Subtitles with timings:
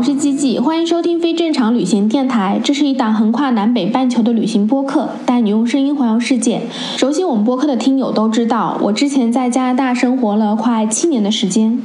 [0.00, 2.58] 我是吉吉，欢迎收听非正常旅行电台。
[2.64, 6.62] 这是一档横跨南北半球的旅行播客，带你用声音环游世界。
[6.96, 11.78] 熟悉我们播客的听友都知道，我之前在加拿大生活了快七年的时间。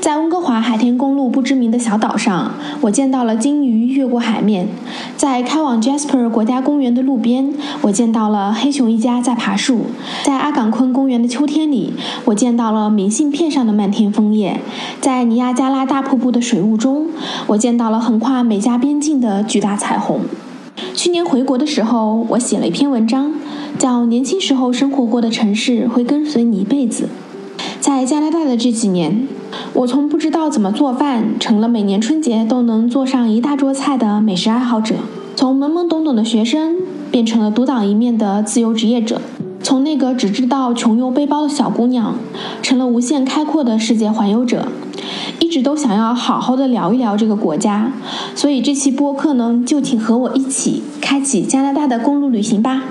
[0.00, 4.64] 在温哥华海天公路不知名的小岛上，我见到了鲸鱼越过海面；
[5.18, 9.80] 在开往 Jasper 国家公园的路边，我见到了黑熊一家在爬树；
[10.24, 11.92] 在阿岗昆公园的秋天里，
[12.24, 14.54] 我见到了明信片上的漫天枫叶；
[15.02, 17.06] 在尼亚加拉大瀑布的水雾中，
[17.46, 20.20] 我见到了横跨美加边境的巨大彩虹。
[20.94, 23.32] 去年回国的时候，我写了一篇文章，
[23.78, 27.04] 叫《年轻时候生活过的城市会跟随你一辈子》。
[27.80, 29.26] 在加拿大的这几年，
[29.72, 34.96] 我从不知道怎么做饭，成了每年春节都能做上一大桌菜的美食爱好者；
[35.34, 36.76] 从懵懵懂懂的学生，
[37.10, 39.16] 变成了独当一面的自由职业者；
[39.62, 42.14] 从那个只知道穷游背包的小姑娘，
[42.62, 44.68] 成了无限开阔的世界环游者。
[45.40, 47.92] 一直都想要好好的聊一聊这个国家，
[48.34, 52.84] 所以这期播客呢，就请和我一起开启加拿大的公路旅行吧。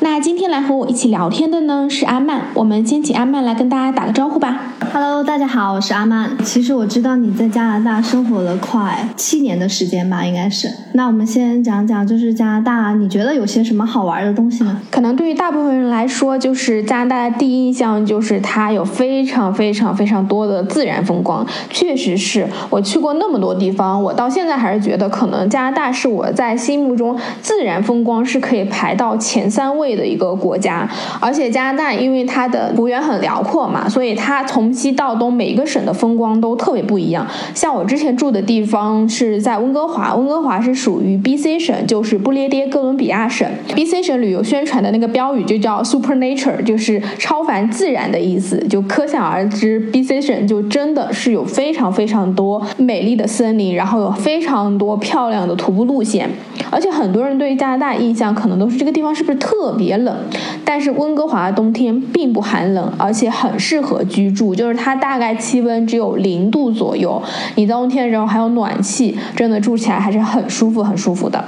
[0.00, 4.74] 那今天来和我一起聊天的呢是阿曼，我们先请阿曼来跟大家打个招呼吧。
[4.92, 6.38] Hello，大家好，我是阿曼。
[6.44, 10.70] 其实我知道你在加拿大生活了快七年的时间吧，应该是。
[10.92, 14.80] 那我们先讲讲，就是加拿大，你觉得有些什么好玩的东西呢？
[14.88, 21.44] 可能对于大部分人来说，就是加拿大的第一印象就是它有非常非常非常多的自然风光。
[21.70, 29.87] 确实是我去过那么多地方，我到现在还是觉得，可能加拿大是我在心目中自然风光是可以排到前三位。
[29.94, 30.88] 的一个国家，
[31.20, 37.26] 而且加拿大因为它的幅员很辽阔嘛，所以它从西到东每一个省的风光都特别不一样。
[37.54, 43.48] 像我之前住的地方是在温哥华，温哥华是属于 B.C 省，就是不列颠哥伦比亚省。
[43.74, 56.28] B.C 省旅游宣传的那个标语就叫 Super Nature，就是超凡自然的意思，就可想而知，B.C 省就真的是有非常非常多美丽的森林，然后有非常多漂亮的徒步路线。
[56.70, 60.14] 而且很多人对加拿大印象可能都是这个地方是不是特别冷？
[60.64, 67.22] 但是温哥华的冬天并不寒冷，而且很适合居住，就是它大概气温只有零度左右，
[67.54, 71.42] 你冬天的时候还有暖气，真的住起来还是很舒服很舒服的。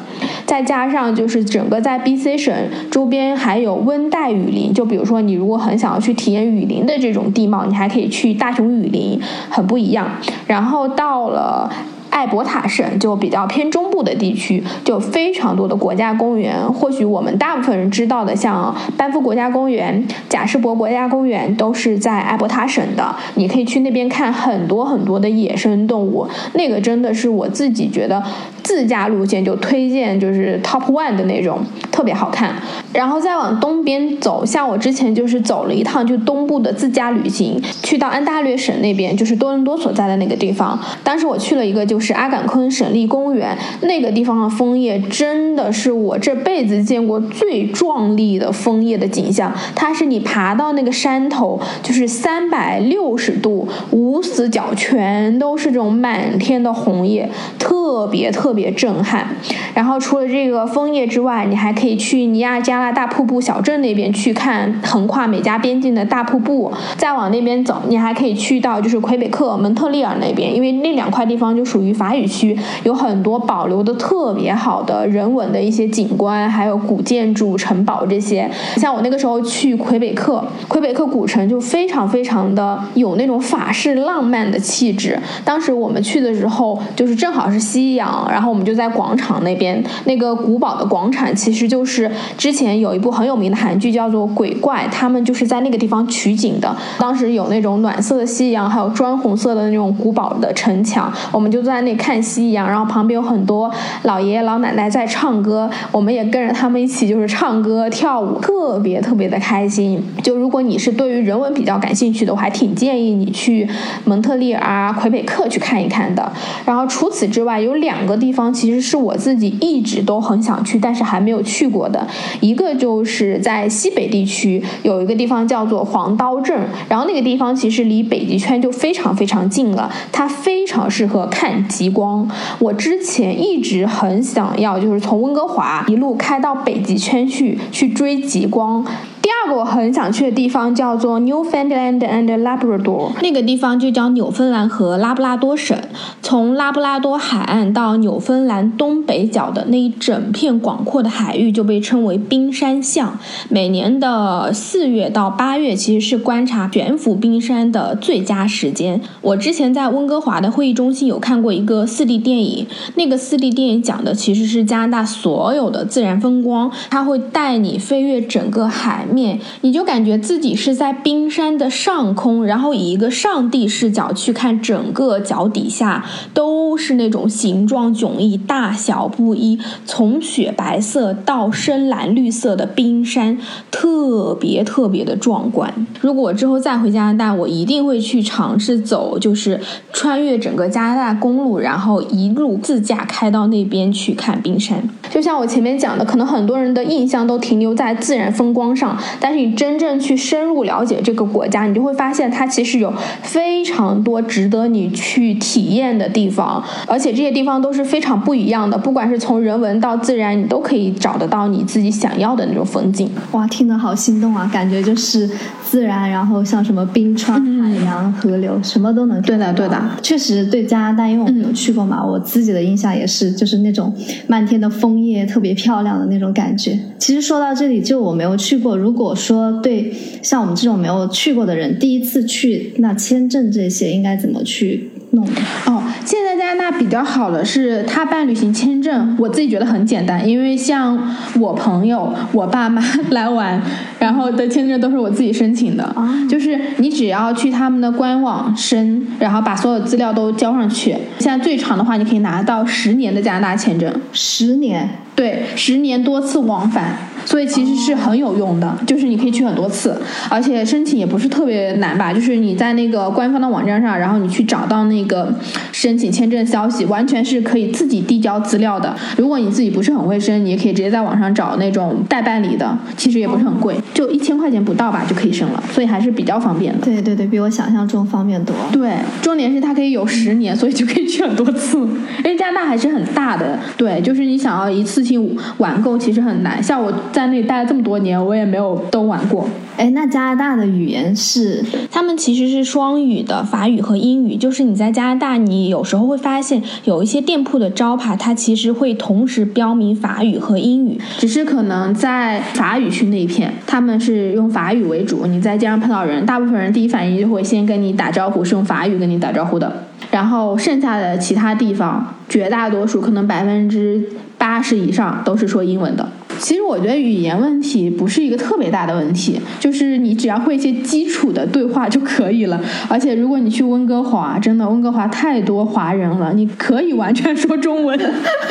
[0.47, 2.55] 再加上就是整个在 BC 省
[2.91, 9.21] 周边还有温带雨林，就比如说你如果很想要去体验雨林的这种地貌，你还可以去大熊雨林，
[9.51, 10.09] 很不一样。
[10.47, 11.71] 然后到了。
[12.11, 16.55] 艾伯塔省就比较偏中部的地区，就非常多的国家公园。
[16.73, 23.15] 或许我们大部分人知道的，像班夫国家公园、贾士伯国家公园，都是在艾伯塔省的。
[23.37, 28.21] 你可以去那边看很多很多的野生动物，那个真的是我自己觉得
[28.65, 31.61] 自驾路线就推荐，就是 top one 的那种，
[31.93, 32.53] 特别好看。
[32.93, 40.77] 然后再往东边走，像我之前就是走了一趟就东部的自驾旅行，去到安大略省那边，就是多伦多所在的那个地方。
[41.05, 42.00] 当时我去了一个就。
[42.01, 49.53] 是阿岗昆省立公园那个地方的枫叶，真的是我这辈子见过最壮丽的枫叶的景象。
[49.75, 57.29] 它是你爬到那个山头，就是三百六十度无死角，全都是这种满天的红叶，
[57.59, 59.29] 特别特别震撼。
[59.75, 66.73] 然后除了这个枫叶之外，你还可以去尼亚加拉大瀑布小镇那边去看横跨美加边境的大瀑布。
[66.97, 71.90] 再往那边走，你还可以去到就是魁北克蒙特利尔那边，因为那两块地方就属于。
[71.93, 78.49] 法语区有很多保留的特别好的人文的一些景观，还有古建筑、城堡这些。
[78.77, 85.19] 像我那个时候去魁北克，魁北克古城就非常非常的有那种法式浪漫的气质。
[85.45, 96.77] 当时我们去的时候，就是正好是夕阳，然后我们就在广场那边，那个古堡的广场，其实就是之前有一部很有名的韩剧叫做《鬼怪》，他们就是在那个地方取景的。
[96.99, 101.80] 当时有那种暖色的夕阳，还有砖红色的那种古堡的城墙，我们就在。
[101.83, 103.71] 那看夕阳，然后旁边有很多
[104.05, 110.01] 老爷爷老奶奶在唱歌，我们也跟着他们一起就是唱歌跳舞，特别特别的开心。
[110.23, 113.69] 就如果你是对于人文比较感兴趣的，我还挺建议你去
[114.05, 116.31] 蒙特利尔啊、魁北克去看一看的。
[116.65, 118.21] 然后除此之外，有两个。
[118.21, 122.07] 地方其实是我自己一直都很想去，但是还没有去过的。
[122.41, 126.55] 一个就是在西北地区有一个地方叫做黄刀镇，
[126.87, 132.29] 然后那个地方其实离北极圈就非常非常近了，它非常适合看极光。
[132.59, 138.85] 我之前一直很想要，就是从温哥华一路开到北极圈去去追极光。
[139.23, 145.79] 第第二个我很想去的地方叫做 Newfoundland and Labrador，那个地方就叫纽芬兰和拉布拉多省。
[146.21, 153.19] 从拉布拉多海岸到纽芬兰东北角的那一整片广阔的海域就被称为冰山象。
[153.49, 159.01] 每年的四月到八月其实是观察悬浮冰山的最佳时间。
[159.23, 162.67] 我之前在温哥华的会议中心有看过一个 4D 电影，
[162.97, 169.07] 那个 4D 电影讲的其实是加拿大所有的自然风光，它会带你飞越整个海。
[169.11, 169.30] 面，
[169.61, 183.39] 你就感觉自己是在冰山的上空，然后以一个上帝视角去看整个脚底下都是那种形状迥异、大小不一，从雪白色到深蓝绿色的冰山，
[183.71, 185.73] 特别特别的壮观。
[186.01, 189.61] 如果之后再回加拿大，我一定会去尝试走，就是
[189.93, 194.83] 穿越整个加拿大公路，然后一路自驾开到那边去看冰山。
[195.11, 198.97] 就像我前面讲的，可能很多人的印象都停留在自然风光上。
[199.21, 208.79] 但是你真正去深入了解这个国家，你就会发现它其实有非常多值得你去体验的地方，而且这些地方都是非常不一样的。
[208.79, 213.11] 不管是从人文到自然，你都可以找得到你自己想要的那种风景。
[213.33, 214.49] 哇，听得好心动啊！
[214.53, 215.29] 感觉就是
[215.63, 219.21] 自然，然后像什么冰川、海洋、河流，什么都能。
[219.23, 219.79] 对的，对的。
[220.03, 223.95] 确实，对加拿大，因为我没有去过嘛，我自己的印象也是，就是那种
[224.27, 226.79] 漫天的枫叶，特别漂亮的那种感觉。
[226.99, 229.93] 其实说到这里，就我没有去过，如果我说对
[230.23, 235.27] 像我们这种没有去过的人，第一次去，那签证这些应该怎么去弄？
[235.67, 240.99] 哦，现在加拿大比较好的是，他办旅行签证，我自己觉得很简单，因为像
[241.39, 243.63] 我朋友、我爸妈来玩，
[244.01, 245.95] 然后的签证都是我自己申请的，
[246.29, 254.89] 就是你只要去他们的官网申，然后把所有资料都交上去，现在最长的话，你可以拿到十年的加拿大签证，十年。
[255.17, 258.75] 对，十年多次往返，所以其实是很有用的。
[258.87, 260.01] 就是你可以去很多次，
[260.31, 262.11] 而且申请也不是特别难吧？
[262.11, 265.31] 就是你在那个官方的网站上，然后你去找到那个
[265.73, 268.95] 申请签证消息，完全是可以自己递交资料的。
[269.17, 276.81] 如果你自己不是很会申，你也可以直接在网上找那种代办理的，其实也不是很贵，就一千块钱不到吧就可以申了，所以还是比较方便的。
[276.85, 278.55] 对对对，比我想象中方便多。
[278.73, 278.93] 对，
[279.23, 281.79] 重点是它可以有十年，所以就可以去很多次。
[281.79, 285.21] 因为加拿大还是很大的，对，就是你想要一次性。
[285.59, 289.47] 玩够其实很难，像我在那里待了这么多年，我也没有都玩过。
[289.77, 291.65] 哎，那加拿大的语言是？
[291.91, 294.37] 他们其实是双语的，法语和英语。
[294.37, 305.27] 就是你在加拿大，你有时候会发现有一些店铺的招牌，它其实会同时标明法语和英语，只是可能在法语区那一片，他们是用法语为主。
[305.27, 309.85] 你在街上碰到人，大部分人第一反应就会先跟你打招呼，是用法语跟你打招呼的。
[310.11, 314.03] 然后剩下的其他地方，绝大多数可能百分之
[314.37, 316.09] 八十以上都是说英文的。
[316.41, 322.59] 其实我觉得语言问题不是一个特别大的问题，就是你只要会一些基础的对话就可以了。
[322.89, 327.99] 而且如果你去温哥华，真的温哥华太多华人了，你可以完全说中文。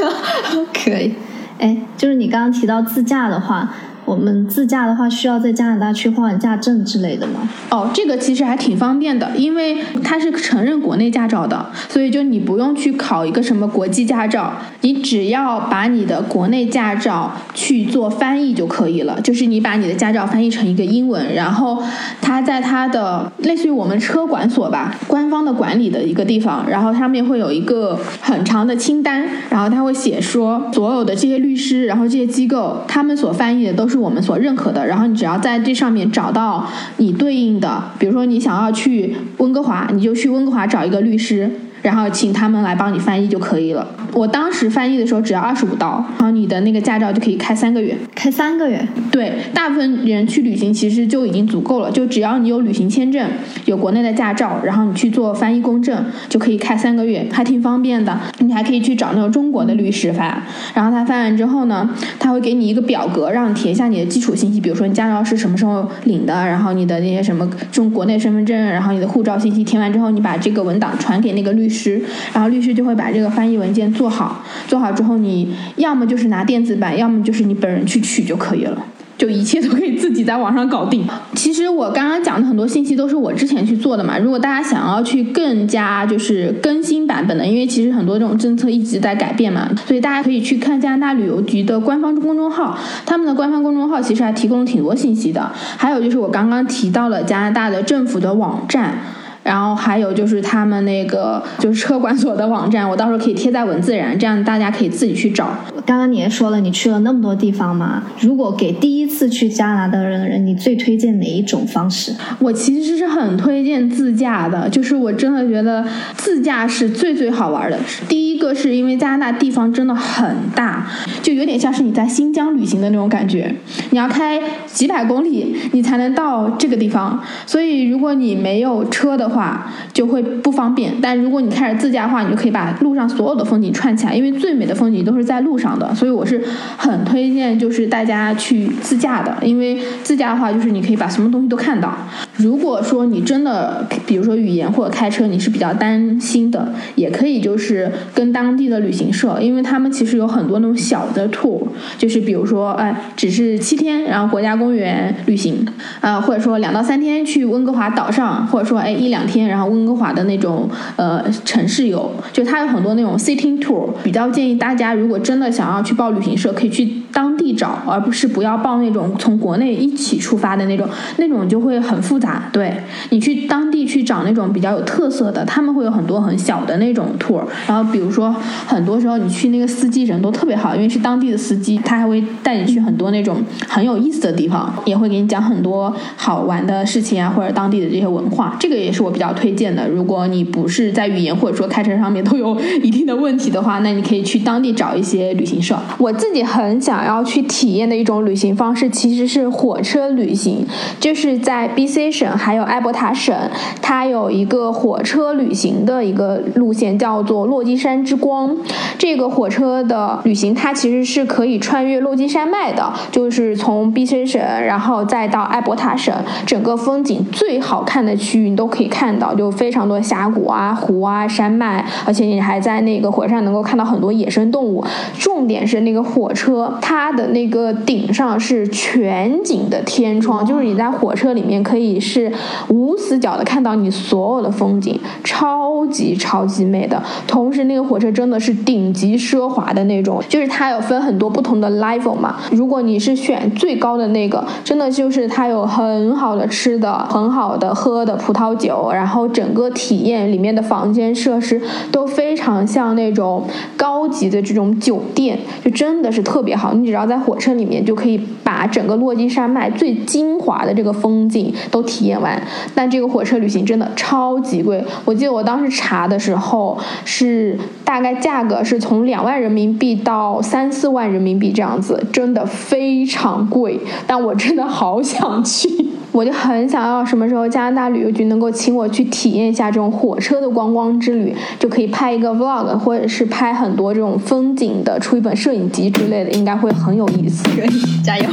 [0.72, 1.14] 可以，
[1.58, 3.74] 哎，就是你刚刚提到自驾的话。
[4.10, 7.48] 我们自驾的话，需要在加拿大去换驾证之类的吗？
[7.70, 14.52] 哦，这个其实还挺方便的，因为它是承认国内驾照的，所以就你不用去考一个什么国际驾照，
[14.82, 19.22] 你只要把你的国内驾照去做翻译就可以了。
[19.22, 21.84] 就是你把你的驾照翻译成一个英文，然后
[22.20, 33.99] 它在它的类似于我们车管所吧，官方的管理的一个地方，然后上面会有一个很长的清单，然后他会写说所有的这些律师，然后这些机构他们所翻译的都是。
[34.00, 36.66] 我们所认可的，然后你只要在这上面找到
[36.98, 41.52] 你对应的，比如说你想要去温哥华，你就去温哥华找一个律师。
[41.82, 43.88] 然后请他们来帮你翻译就可以了。
[44.14, 47.96] 我当时翻译的时候只要二十五刀，然后你的那个驾照就可以开三个月。
[48.16, 48.86] 开三个月？
[49.12, 53.30] 对，大部分人去旅行其实就已经足够了，就只要你有旅行签证，
[53.66, 58.20] 有国内的驾照，然后你去做翻译公证就可以开三个月，还挺方便的。
[58.40, 60.42] 你还可以去找那种中国的律师翻，
[60.74, 71.69] 然后他翻完之后呢，他会给你一个表格，让你填一下你的基础信息，比如说你驾照是什么时候领的，然后你的那些什么中国内身份证，然后你的护照信息填完之后，你把这个文档传给那个律。
[71.70, 72.02] 律师，
[72.34, 78.84] 然后律师就会把这个翻译文件做好，做好之后，你要么就是拿电子版，要么就是你本人去取就可以了。
[79.18, 81.06] 就一切都可以自己在网上搞定。
[81.36, 84.18] 其实我刚刚讲的很多信息都是我之前去做的嘛。
[84.18, 95.52] 如果大家想要去更加就是更新版本的，因为其实很多这种政策一直在改变嘛，所以大家可以去看加拿大旅游局的官方公众号，他们的官方公众号其实还提供了挺多信息的。
[95.54, 99.00] 还有就是我刚刚提到了加拿大的政府的网站。
[99.44, 105.50] 然后还有就是他们那个就是车管所的网站，我到时候可以贴在文字栏，这样大家可以自己去找。
[105.86, 112.14] 刚刚你也说了，你去了那么多地方嘛，如果给第一次去加拿大的人，你最推荐哪一种方式？
[112.40, 117.80] 我其实是很推荐自驾的，就是我真的觉得自驾是最最好玩的。
[118.08, 120.86] 第一个是因为加拿大地方真的很大，
[121.24, 123.56] 就有点像是你在新疆旅行的那种感觉，
[123.92, 130.94] 你要开几百公里你才能到这个地方，所以如果你没有车的话就会不方便。
[131.02, 135.94] 但如果你开始自驾的话，你就可以把路上所有的风景串起来，因为最美的风景都是在路上的。
[135.96, 136.44] 所以我是
[136.78, 141.96] 很推荐，就是大家去自驾的，因为自驾的话，就是你可以把什么东西都看到。
[142.38, 151.62] 如果说你真的，比如说语言或者开车，你是比较担心的，也可以就是跟当地的旅行社，因为他们其实有很多那种小的 tour，
[151.98, 155.66] 就是比如说，哎，只是七天，然后国家公园旅行，
[156.00, 172.50] 呃，或者说两到三天去温哥华岛上，或者说哎一两两天，然后温哥华的那种呃城市游，就它有很多那种 city tour，比较建议大家如果真的想要去报旅行社，可以去当地找，而不是不要报那种从国内一起出发的那种，那种就会很复杂。
[172.54, 172.74] 对
[173.10, 178.34] 你去当地去找那种比较有特色的，他们会有很多很小的那种 tour，然后比如说
[178.66, 189.88] 很多时候你去那个司机人都特别好，因为是当地的司机，他还会带你去很多那种很有意思的地方，也会给你讲很多好玩的事情啊，或者当地的这些文化，这个也是我比较推荐的。
[189.88, 195.78] 如果你不是在语言或者说开车上面都有一定的问题的话，那你可以去当地找一些旅行社。
[195.98, 200.66] 我自己很想要去体验的一种旅行方式，其实是火车旅行，
[201.00, 203.34] 就是在 BC 省还有艾伯塔省，
[203.82, 208.58] 它有一个火车旅行的一个路线，叫做落基山之光。
[208.98, 216.14] 这个火车的旅行，它其实是可以穿越落基山脉的，就是从 BC 省，然后再到艾伯塔省，
[216.46, 224.84] 整个风景最好看的区域你都可以看看到，就非常多峡谷啊、湖啊、山脉，而且你还在那个火车能够看到很多野生动物。
[225.18, 232.30] 重点是那个火车，它的那个顶上是全景的天窗，就是你在火车里面可以是
[232.68, 237.02] 无死角的看到你所有的风景，超级超级美的。
[237.26, 242.36] 同时，那个火车真的是顶级奢华的那种，就是它有分很多不同的 level 嘛。
[242.52, 253.46] 如果你是选最高的那个，真的就是它有很好的吃的、很好的喝的葡萄酒，然后整个体验里面的房间设施都非常像那种
[253.78, 256.74] 高级的这种酒店，就真的是特别好。
[256.74, 262.42] 你只要在火车里面就可以把整个落基山脉最精华的这个风景都体验完。
[262.74, 273.80] 但这个火车旅行真的超级贵，我记得我当时查的时候是大概价格是从两万人民币到三四万人民币这样子，真的非常贵。
[274.08, 275.68] 但我真的好想去，
[276.12, 287.44] 我就很想要什么时候加拿大旅游局能够请我去体验一下这种火车的观光之旅，就可以拍一个 vlog，或者是拍很多这种风景的，出一本摄影集之类的，应该会很有意思。
[287.50, 288.28] 可以加油！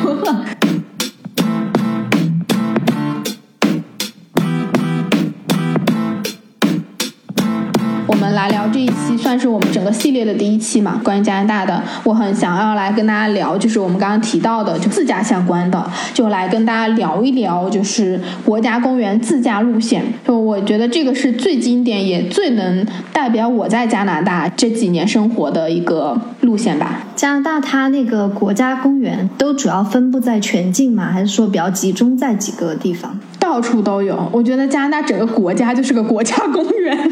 [8.47, 11.83] 来聊这一期，算是我们整个系列的第一期嘛，关于加拿大的。
[12.05, 15.85] 我很想要来跟大家聊，就是我们刚刚提到的，就自驾相关的，
[16.15, 20.05] 就来跟大家聊一聊，就是国家公园自驾路线。
[20.25, 27.03] 就我觉得这个是最经典，也最能代表我在加拿大这几年生活的一个路线吧。
[27.17, 31.11] 加拿大它那个国家公园都主要分布在全境嘛？
[31.11, 33.19] 还是说比较集中在几个地方？
[33.41, 34.29] 到处都有。
[34.33, 36.97] 我觉得加拿大整个国家就是个国家公园。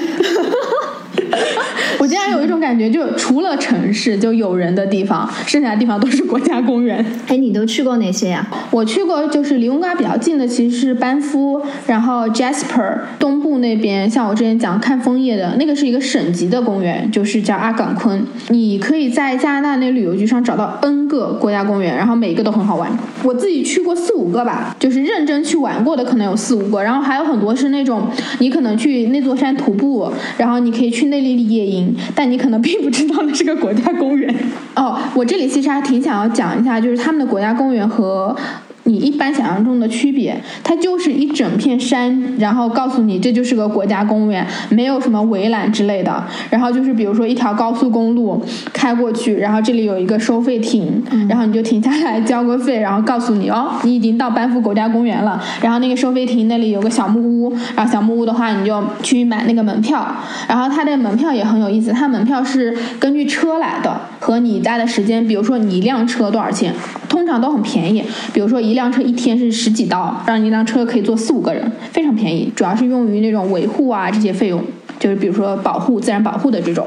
[1.99, 7.05] 我竟然有一种感觉，就除了城市就有人的地方，剩下的地方都是国家公园。
[7.29, 8.47] 哎，你都去过哪些呀？
[8.71, 18.25] 我去过，就是离温哥华比较近的，其实是班夫，然后 Jasper 东部那边，像我之前讲看枫叶的那个是一个省级的公园，就是叫阿岗昆。
[18.49, 22.91] 你可以在加拿大那旅游局上找到 N 个国家公园，然后每一个都很好玩。
[23.23, 28.07] 我自己去过四五个吧，就是认真去玩过的可能有四五个，然后还有很多是那种
[28.39, 34.35] 你可能去那座山徒步，然后你可以去那里里野营，但你可能并不知道那是个国家公园。
[34.77, 38.37] 哦，我这里其实还挺想要讲一下，就是他们的国家公园和。
[38.85, 46.23] 你一般想象中的区别，它就是一整片山，然后告诉你这就是个国家公园，没有什么围栏之类的。
[46.51, 55.43] 然后就是比如说一条高速公路开过去，然后这里有一个收费亭，然后你就停下来交个费，然后告诉你哦，你已经到班夫国家公园了。
[55.63, 60.07] 然后那个收费亭那里有个小木屋，然后小木屋的话你就去买那个门票。
[60.47, 66.75] 然后它的门票也很有意思，它门票是根据车来的，和你待的时间，比如说你一辆车多少钱，
[67.09, 68.05] 通常都很便宜。
[68.33, 72.53] 比如说一一辆车一天是十几刀，让一辆车可以坐四五个人，非常便宜。
[72.57, 74.61] 主要是用于那种维护啊这些费用，
[74.99, 76.85] 就是比如说保护自然保护的这种。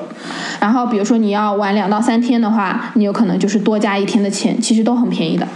[0.60, 5.48] 然后比如说你要玩两到三天的话，你有可能就是多加一天的钱，其实都很便宜的。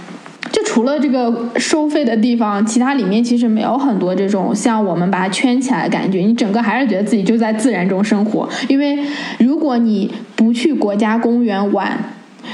[0.54, 6.20] 就除了这个收费的地方，其他里面其实没有很多这种像我们把它圈起来的感觉。
[6.20, 8.98] 你整个还是觉得自己就在自然中生活，因为
[9.38, 12.00] 如果你不去国家公园玩。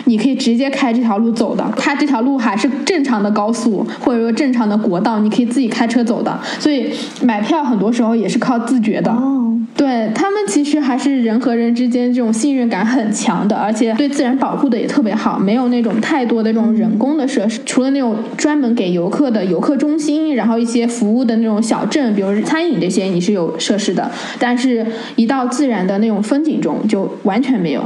[0.06, 6.40] 你可以直接开这条路走的，它这条路还是正常的高速，或者说正常的国道，你可以自己开车走的。
[6.60, 6.92] 所以
[7.22, 9.12] 买票很多时候也是靠自觉的。
[9.12, 17.60] 哦，对他们其实还是人和人之间这种信任感很强的，而且对自然保护的也特别好，没有那种太多的这种人工的设施。
[17.66, 27.84] 除了那种专门给游客的游客中心，然后一些服务的那种小镇，比如餐饮这些，你是有设施的，但是一到自然的那种风景中，就完全没有。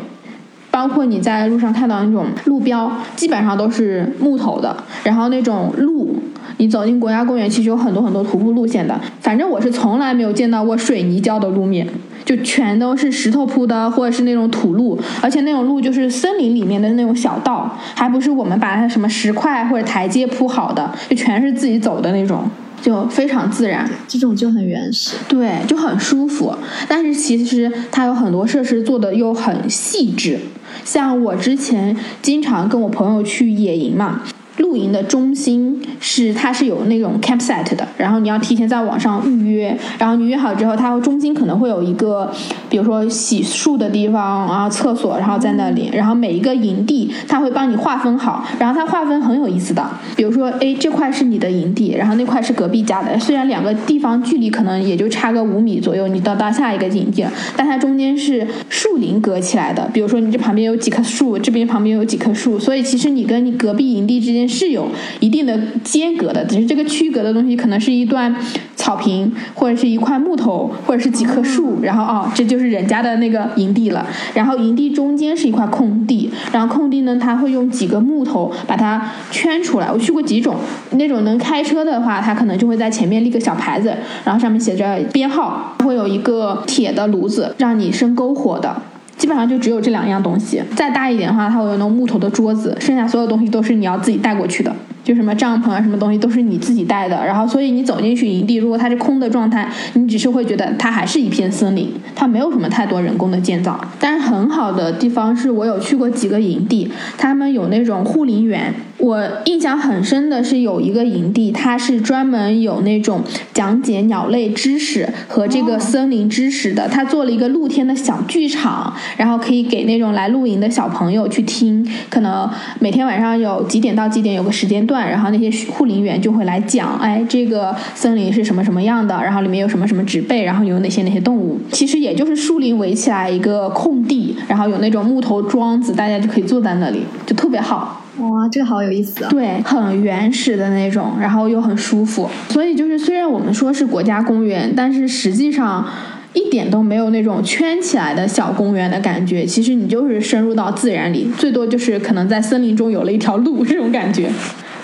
[0.71, 4.75] 包括你在路上看到那种路标，基本上都是木头的。
[5.03, 6.15] 然后那种路，
[6.57, 8.99] 你走进国家公园，其实有很多很多徒步路线的。
[9.19, 11.85] 反正我是从来没有见到过水泥浇的路面，
[12.23, 14.97] 就全都是石头铺的，或者是那种土路。
[15.21, 22.43] 而且那种路就是森林里面的那种小道，还不是我们把它什么石块或者台阶铺好的，就全是自己走的那种。
[22.81, 26.55] 就非常自然，这种就很原始，对，就很舒服。
[26.87, 30.39] 但是其实它有很多设施做的又很细致，
[30.83, 34.21] 像我之前经常跟我朋友去野营嘛。
[34.61, 42.31] 露营的中心是它是有那种 campsite 的，然后你要提前在网上预约，然后你约好之后，它中心可能会有一个，
[42.69, 49.83] 比如说洗漱的地方啊，厕所，然后在那里，然后每一个营地它会帮你划分好，然后它划分很有意思的，
[50.15, 64.50] 比如说，哎，这块是你的营地，然后那块是隔壁家的，虽然两个地方距离可能也就差个五米左右，你到到下一个营地了，但它中间是树林隔起来的，比如说你这旁边有几棵树，这边旁边有几棵树，所以其实你跟你隔壁营地之间。
[64.51, 64.87] 是有
[65.19, 68.35] 一定的间隔的，只是这个区隔的东西可能是一段
[68.75, 74.05] 草坪，或者是一块木头，或者是几棵树，然后哦，这就是人家的那个营地了。
[74.33, 79.91] 然后营地中间是一块空地，然后空地呢，他会用几个木头把它圈出来。
[79.91, 80.55] 我去过几种，
[80.91, 88.81] 那种能开车的话，他可能就会在前面立个小牌子，然后上面写着编号，会有一个铁的炉子让你生篝火的。
[89.21, 94.75] 基本上就只有这两样东西，再大一点的话，它会有那种木头的桌子，剩下所有东西都是你要自己带过去的。
[95.03, 97.25] 就什么帐篷啊，什么东西都是你自己带的。
[97.25, 103.79] 然后，所以你走进去营地，如果它是空的状态，你只是会觉得它还是一片森林，它没有什么太多人工的建造。
[103.99, 108.73] 但是很好的地方是我有去过几个营地，他们有那种护林员。
[108.97, 116.87] 我印象很深的是有一个营地，它是专门有那种讲解鸟类知识和这个森林知识的。
[116.87, 121.83] 他做了一个露天的小剧场，然后可以给那种来露营的小朋友去听。
[122.11, 122.47] 可能
[122.79, 124.85] 每天晚上有几点到几点有个时间。
[124.91, 131.57] 段，然后那些护林员就会来讲，哎，这个森林是什么什么样的，然后里面有什么什么植被，然后有哪些哪些动物。
[131.71, 138.03] 其实也就是树林围起来一个空地，然后有那种木头桩子，大家就可以坐在那里，就特别好。
[138.17, 139.29] 哇，这个好有意思啊！
[139.29, 142.29] 对，很原始的那种，然后又很舒服。
[142.49, 145.87] 所以就是虽然我们说是国家公园，但是实际上。
[146.33, 154.31] 一点都没有那种圈起来的小公园的感觉，其实你就是深入到自然里，最多就是可能在森林中有了一条路这种感觉。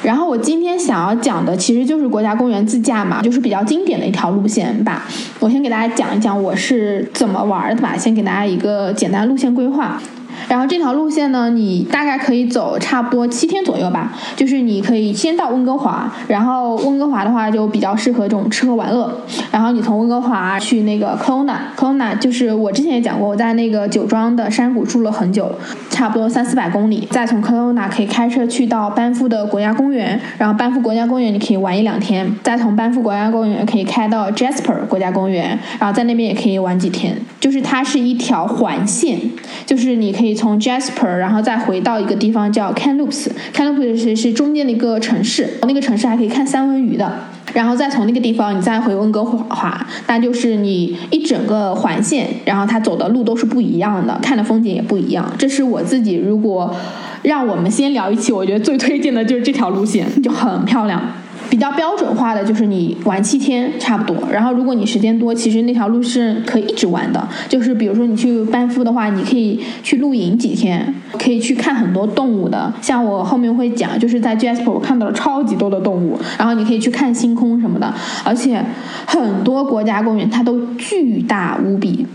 [0.03, 5.05] 然后我今天想要讲的其实就是国家公园自驾嘛，就是比较经典的一条路线吧。
[5.39, 10.01] 我先给大家讲一讲我是怎么玩的吧，先给大家一个简单路线规划。
[10.47, 14.13] 然后这条路线呢，你大概可以走差不多七天左右吧。
[14.35, 19.11] 就是你可以先到温哥华，然后温哥华的话就比较适合这种吃喝玩乐。
[19.51, 25.51] 然后你从温哥华去那个 k o n a k o n a 就是我之前也讲过，我在那个酒庄的山谷住了很久，
[25.89, 27.07] 差不多三四百公里。
[27.09, 32.31] 再从 k o n a 可以开车去到班夫的国家公园，然后班夫国家公园你可以玩一两天。
[32.43, 37.17] 再从班夫国家公园可以开到 Jasper 国家公园，然后在那边也可以玩几天。
[37.39, 39.19] 就是它是一条环线，
[39.65, 40.26] 就是你可以。
[40.33, 47.11] 从 Jasper，然后再回到一个地方叫 Kamloops，Kamloops 是是中间的一个城市，那个城市还可以看三文鱼的。
[47.53, 55.25] 然后再从那个地方你再回温哥华，那就是你一整个环线，然后它走的路都是不一样的，看的风景也不一样。
[55.37, 56.75] 这是我自己如果
[57.23, 61.01] 让我们先聊一期，我觉得最推荐的就是这条路线，就很漂亮。
[61.49, 67.27] 比较标准化的就是你玩七天差不多，然后如果你时间多，其实那条路是可以一直玩的。
[67.47, 72.71] 就是比如说你去班夫的话，你可以去露营几天，可以去看很多动物的。
[72.81, 78.63] 像我后面会讲，就是在 Jasper 我看到了超级多的动物，然后你可以去看星空什么的，而且
[79.05, 82.05] 很多国家公园它都巨大无比。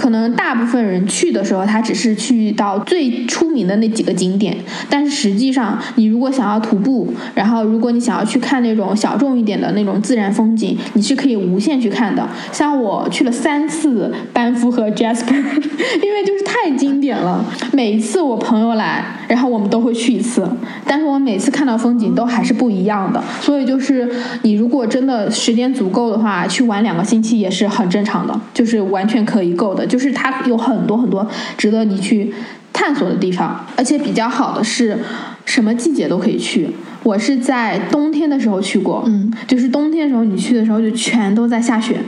[0.00, 4.56] 可能大部分人去的时候，他只是去到最出名的那几个景点，
[4.88, 12.26] 但是实际上，你如果想要徒步，然后如果你想要去看那种小众一点的那种自然风景，你是可以无限去看的。
[12.50, 15.34] 像我去了三次班夫和 Jasper，
[16.02, 17.44] 因为就是太经典了。
[17.70, 20.48] 每一次我朋友来，然后我们都会去一次，
[20.86, 23.22] 但是我每次看到风景都还是不一样的。
[23.42, 24.10] 所以就是
[24.40, 29.89] 你如果真的时间足够的话，去玩两个星期也是很正常的，就是完全可以够的。
[29.90, 31.26] 就是它有很多很多
[31.58, 32.32] 值得你去
[32.72, 34.96] 探索的地方，而且比较好的是，
[35.44, 36.70] 什么季节都可以去。
[37.02, 41.98] 我是在冬天的时候去过，嗯，就是冬天的时候你去的时候就全都在下雪。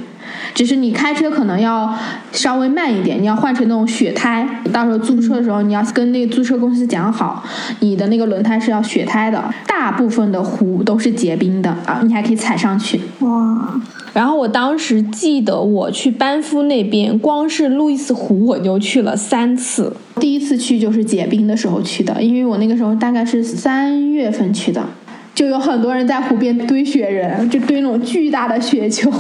[0.55, 1.93] 只是你开车可能要
[2.33, 4.47] 稍微慢一点，你要换成那种雪胎。
[4.73, 7.45] 到时候租车的时候，你要跟那个租车公司讲好，
[7.81, 9.43] 你的那个轮胎是要雪胎的。
[9.67, 13.01] 大部分的湖都是结冰的啊，你还可以踩上去。
[13.21, 13.81] 哇！
[14.13, 19.97] 然后我当时记得我去班夫那边，光是路易斯湖我就去了三次。
[20.21, 24.87] 第一次去就是结冰的时候去的，因为我那个时候大概是三月份去的。
[25.35, 29.11] 就有很多人在湖边堆雪人，就堆那种巨大的雪球，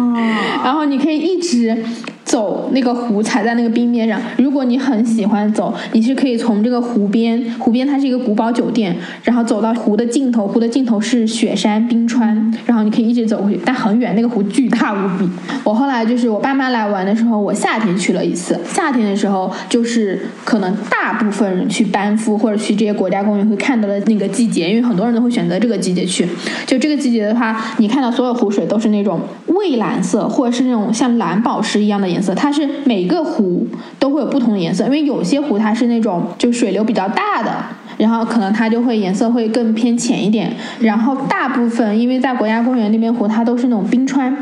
[0.64, 1.76] 然后你可以一直。
[2.24, 4.20] 走那个湖，踩在那个冰面上。
[4.38, 15.28] 如果你很喜欢走，你是可以从这个湖边，湖边它是一个古堡酒店，然后走到湖的尽头，湖的尽头是雪山冰川，然后你可以一直走过去，但很远，那个湖巨大无比。
[15.62, 18.58] 我后来就是我爸妈来玩的时候，我夏天去了一次。
[18.64, 26.26] 夏天的时候，就是可能大部分人去班夫或者去这些国家公园会看到的那个季节，因为很多人都会选择这个季节去。
[26.66, 32.34] 就这个季节的话，你看到所有湖水都是那种蔚蓝色，或者是那种像蓝宝石一样的颜色。
[32.34, 33.66] 它是每个湖
[33.98, 37.50] 都会有不同的颜色，因为有些湖它是那种就水流比较大的，
[37.98, 40.50] 然后可能它就会颜色会更偏浅一点。
[40.80, 44.34] 然后大部分因为在国家公园那边湖它都是那种冰川。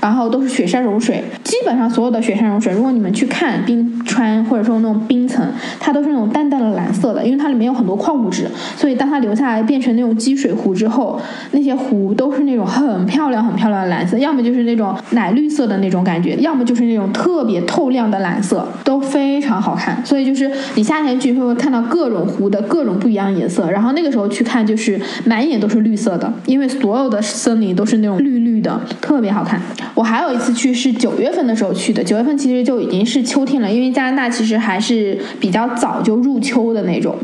[0.00, 5.46] 然后都是雪山融水，基本上所有的雪山融水，如果你们去看冰川或者说那种冰层，
[5.80, 11.20] 它都是那种淡淡的蓝色的，因为它里面有很多矿物质，所以当它流下来变成那种积水湖之后，
[11.52, 20.04] 那些湖都是那种很漂亮很漂亮的蓝色，要么就是那种奶绿色的那种感觉，要么就是那种特别透亮的蓝色，都非常好看。
[20.04, 29.60] 所以就是你夏天去会看到各种湖的各种不一样颜色，然后那个时候去看就是满眼都是绿色的，因为所有的森林都是那种绿绿的，特别好看。
[29.94, 37.16] 我还有一次去是九月份的时候去的，九月份其实就已经是秋天了，因为加拿大其实还是比较早就入秋的那种，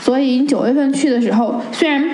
[0.00, 2.04] 所以九月份去的时候，虽然。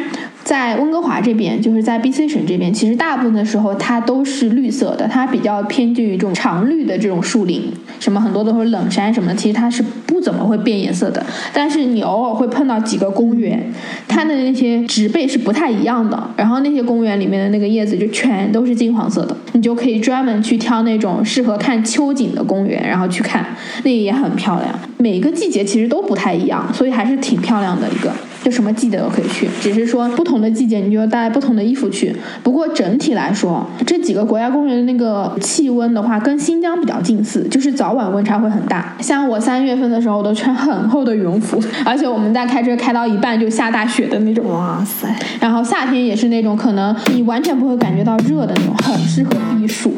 [0.45, 11.25] 在温哥华这边，就是在 BC 省这边，其实大部分的时候它都是绿色的，它比较偏近于这种常绿的这种树林，什么很多都是冷杉什么的，其实它是不怎么会变颜色的。
[11.53, 13.73] 但是你偶尔会碰到几个公园，
[14.09, 23.47] 它的那些植被是不太一样的，然后那些公园里面的那个叶子就全都是金黄色的，你就可以专门去挑那种适合看秋景的公园，然后去看，
[23.85, 24.79] 那也很漂亮。
[24.99, 28.13] 每个季节其实都不太一样，所以还是挺漂亮的一个。
[28.43, 32.15] 就什么季节都可以去，只是说不同的季节你就要带不同的衣服去。
[32.43, 38.97] 不过整体来说，这几个国家公园的那个气温的话，跟新疆比较近似，就是早晚温差会很大。
[39.01, 44.45] 像我三月份的时候我都穿很厚的羽绒服，而且我们在开车开到一半就下大雪的那种。
[44.49, 45.09] 哇塞！
[45.41, 49.95] 然后夏天也是那种可能你完全不会感觉到热的那种，很适合避暑。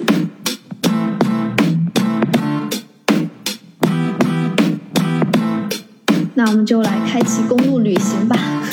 [6.36, 8.63] 那我们就来开启公路旅行吧。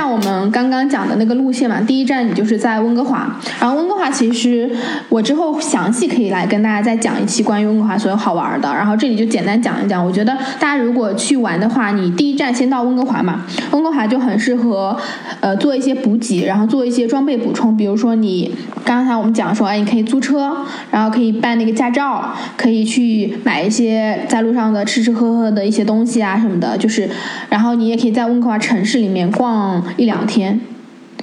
[0.00, 3.38] 像我们刚刚讲的那个路线嘛，第一站你就是在温哥华。
[3.60, 4.74] 然后温哥华其实
[5.10, 8.72] 我之后详细可以来跟大家再讲一期关于温哥华所有好玩的。
[8.72, 10.02] 然后这里就简单讲一讲。
[10.02, 13.44] 我觉得大家如果去玩的话，你第一站先到温哥华嘛。
[13.72, 14.96] 温哥华就很适合
[15.40, 17.76] 呃做一些补给，然后做一些装备补充。
[17.76, 20.56] 比如说你刚才我们讲说，哎，你可以租车，
[20.90, 26.78] 然后可以办那个驾照，可以去买一些在路上的吃吃喝喝的一些东西啊什么的。
[26.78, 27.06] 就是，
[27.50, 29.84] 然后你也可以在温哥华城市里面逛。
[29.96, 30.60] 一两天，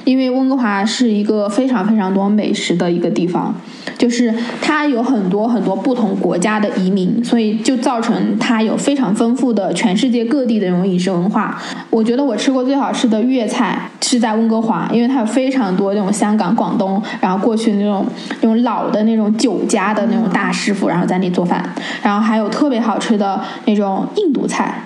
[0.04, 3.54] 因为温哥华是一个非常非常多美食的一个地方，
[3.98, 11.62] 就是它有很多很多不同国家的移民，所以就造成它有非常丰富的全世界各地的那种饮食文化。
[11.90, 18.06] 我觉得我吃过最好吃的粤菜是在温哥华，因为它有非常多那种香港、广东，然后过去那种
[18.42, 21.68] 那种老的那种酒家的那种大师傅，然后在那做饭，
[22.02, 24.84] 然后还有特别好吃的那种印度菜。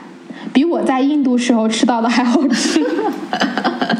[0.53, 2.83] 比我在印度时候吃到的还好吃。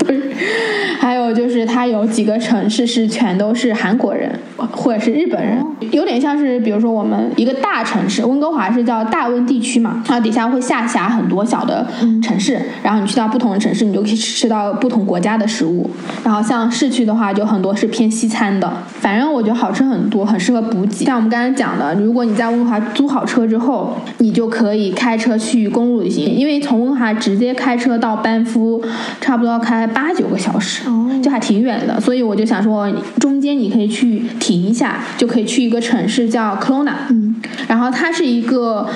[0.06, 0.22] 对
[1.02, 4.32] 还有就是它有几个城市是全都是韩国人
[4.72, 5.60] 或者是日本人，
[5.90, 11.88] 有点像是比如说我们一个大城市，温哥华是叫大温地区嘛，然后底下会下辖很多小的
[12.22, 15.90] 城市，然后你去到不同的城市，你就可以吃到不同国家的食物。
[16.24, 21.04] 然后像市区的话，就很多是偏西餐的，反正我觉得好吃很多，很适合补给。
[21.06, 28.80] 像我们刚才讲的，如果你在温哥华租好车之后，你就可以开车去公路旅行，因为从温哥华直接开车到班夫，
[29.20, 30.91] 差不多要开八九个小时。
[31.22, 37.36] 就还挺远的，所以我就想说，中间你可以去停一下，就可以去一个城市叫克罗纳，嗯，
[37.68, 38.88] 然后它是一个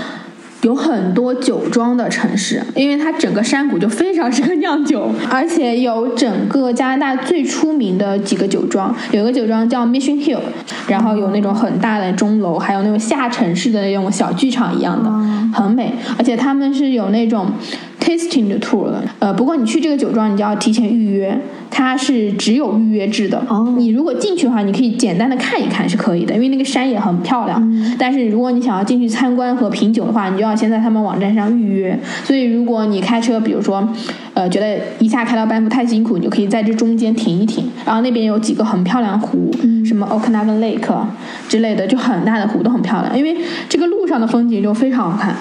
[0.61, 10.39] 有很多酒庄的城市，因为它整个山谷就非常 适合酿酒，而且有整个加拿大最出名的几个酒庄，有一个酒庄叫 Mission Hill，
[10.87, 15.09] 然后有那种很大的钟楼，还有那种下沉式的那种小剧场一样的，
[15.53, 17.51] 很美，而且他们是有那种。
[17.99, 21.37] Tasting 的 tour 了，呃，不过你去这个酒庄，你就要提前预约，
[21.71, 23.43] 它是只有预约制的。
[23.49, 27.59] 哦，你如果进去的话，你可以简单的看一看是可以的，因为那个山也很漂亮。
[27.61, 31.97] 嗯，但是如果你想要进去参观和品酒的话，你就要先在他们网站上预约。
[32.23, 33.87] 所以如果你开车，比如说，
[34.33, 37.65] 呃，觉得一下开到班夫太辛苦，你就可以在这中间停一停。
[37.85, 39.49] 然后那边有几个很漂亮的湖，
[39.83, 41.05] 什么 Okanagan Lake
[41.49, 43.17] 之类的，就很大的湖都很漂亮。
[43.17, 43.35] 因为
[43.67, 45.35] 这个路上的风景就非常好看。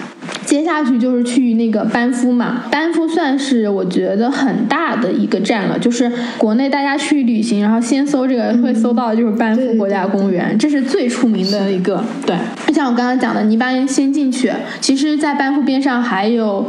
[0.54, 12.04] 接下去就是去那个班夫嘛，班夫算是我觉得很大的一个站了，就是国内大家去旅行，然后先搜这个会搜到的就是班夫国家公园，这是最出名的一个。
[12.24, 12.36] 对，
[12.68, 16.64] 就像我刚刚讲的，你一般先进去，其实，在班夫边上还有。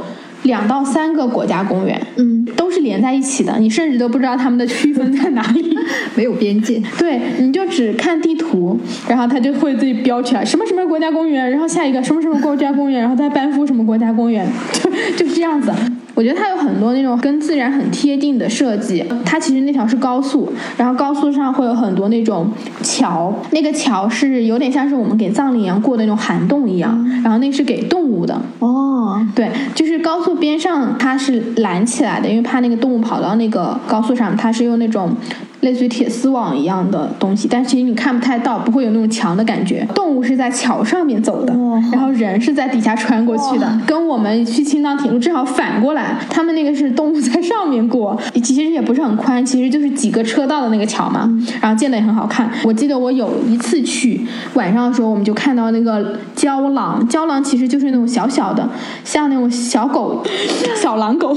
[0.46, 5.78] 两到三个国家公园，嗯，都是连在一起的，你甚至都不知道它们的区分在哪里，
[6.16, 6.82] 没有边界。
[6.98, 15.72] 对，你就只看地图，然后它就会自己标起来什么什么国家公园，然后下一个什么什么国家公园，然后再班夫什么国家公园，就就是这样子。
[16.16, 19.06] 我觉得它有很多那种跟自然很贴近的设计。
[19.24, 22.50] 它其实那条是高速，然后高速上会有很多那种
[22.82, 28.42] 桥，那个桥是有点像是我们给藏羚羊过的那种涵洞一样，然后那是给动物的。
[28.60, 35.14] 哦，对，就是高速边上它是拦起来的，因为怕那个动物跑到那个高速上，它是用那种。
[35.66, 39.86] 类似于铁丝网一样的东西，但其实你看不太到，不会有那种墙的感觉。
[39.96, 41.54] 动物是在桥上面走的，
[41.92, 46.16] 然后人是在底下穿过去的，跟我们去青藏铁路正好反过来。
[46.30, 51.28] 他们那个是动物在上面过，其实也不是很宽，其实就是几个车道的那个桥嘛。
[51.60, 52.48] 然后建的也很好看。
[52.64, 54.22] 我记得我有一次去
[54.54, 58.70] 晚上的时候，我们就看到那个郊狼，郊狼其实就是那种小小的，
[59.04, 60.24] 像那种小狗、
[60.76, 61.36] 小狼狗，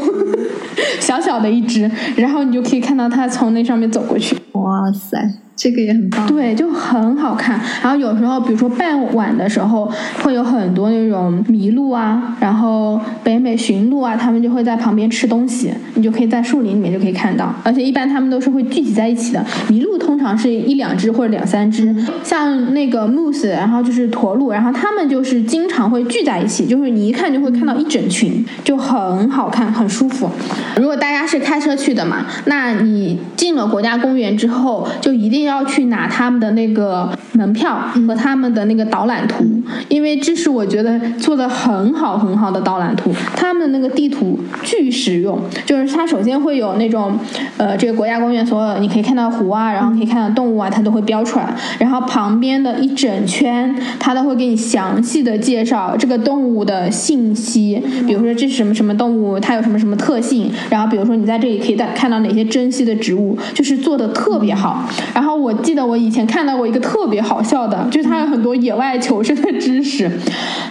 [1.01, 4.18] 小小的一只，然后你就可以看到它从那上面走过。
[4.53, 5.48] 哇塞！
[5.59, 7.61] 这个也很棒，对，就很好看。
[7.83, 9.91] 然后有时候，比如说傍晚的时候，
[10.23, 17.53] 会有很多那种麋鹿啊，然后北美驯鹿啊，他们就会在旁边吃东西，你就可以在树林里面就可以看到。
[17.65, 19.45] 而且一般他们都是会聚集在一起的。
[19.69, 21.93] 麋鹿通常是一两只或者两三只，
[22.23, 30.31] 像那个 moose，然后就是驼鹿，然后他们就是经常会聚在一起，就是你一看就会看到一整群，就很好看，很舒服。
[30.77, 35.48] 如果大家是开车去的嘛，那你进了国家公园之后，就一定。
[35.49, 39.45] 要去拿他们的那个门票和他们的那个导览图，
[39.89, 43.13] 因为这是我觉得做的很好很好的导览图。
[43.35, 47.19] 他们那个地图巨实用，就是它首先会有那种，
[47.57, 51.55] 呃，这个国家公园所有你可以看到湖啊，然后可以看到动物啊，它都会标出来。
[51.79, 60.51] 然后旁边的一整圈，它都会给你详细的介绍这个动物的信息，比如说这是什么什么动物，它有什么什么特性。
[60.69, 64.85] 然后比如说你在这里可以看看到哪些珍稀的植物，就是做的特别好。
[65.15, 65.38] 然后。
[65.41, 70.11] 我记得我以前看到过一个特别好笑的，就是它有很多野外求生的知识。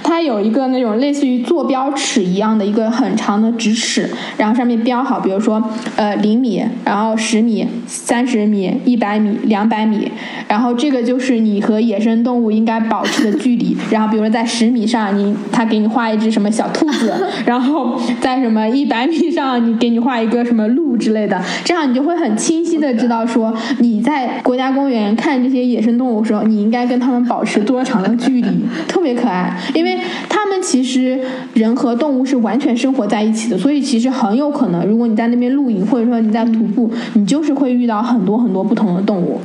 [0.03, 5.62] 它有一个那种类似于坐标尺一样的一个很长的直尺，然后上面标好，比如说
[5.95, 10.12] 呃厘米，然后十米、三十米、一百米、两百米，
[10.47, 13.75] 然后这个就是你和野生动物应该保持的距离。
[13.89, 17.13] 然后比如说在十米上，你他给你画一只什么小兔子，
[17.45, 24.57] 然后在什么一百米上，你给你画一个什么鹿之类的，这样你就会很清晰的知道说你在国。
[24.58, 28.50] 家公园看这些野生动物的时候，你应该跟他们保持多长的距离？
[28.88, 31.20] 特别可爱，因为他们其实
[31.54, 39.39] 人和动物是完全生活在一起的，所以其实很有可能，如果你在那边露营，或者说你在徒步，你就是会遇到很多很多不同的动物，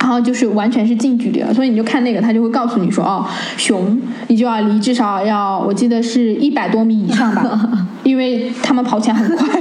[0.00, 3.24] 然后就是完全是近距离的，所以你就看那个，他就会告诉你说，哦，
[3.56, 7.68] 熊，你就要离至少要，我记得是一百多米以上吧，
[8.04, 9.60] 因为他们跑起来很快。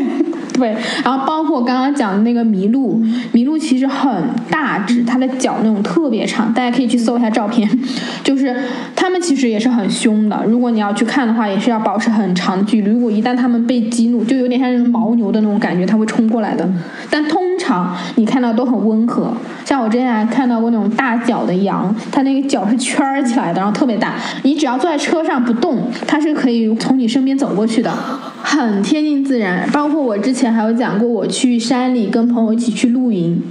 [0.58, 3.02] 对，然后包括刚刚讲的那个麋鹿，
[3.34, 4.10] 麋鹿其实很
[4.50, 7.68] 大只，它的脚那种特别长，大家可以去搜一下照片，
[8.24, 8.56] 就是
[8.96, 10.44] 它们其实也是很凶的。
[10.48, 12.90] 如果你要去看的话，也是要保持很长的距离。
[12.90, 16.68] 如果一旦它们被激怒，就有点像那种牦牛的那种感觉，它会冲过来的。
[17.10, 19.36] 但通常你看到都很温和，
[19.66, 24.14] 像我之前还看到过那种大脚的羊，它那个脚是圈儿起来的，然后特别大。
[24.44, 27.92] 你只要坐在车上不动，它是可以从你身边走过去的。
[28.46, 33.42] 很贴近自然，包括我之前前还有讲过，我去山里跟朋友一起去露营，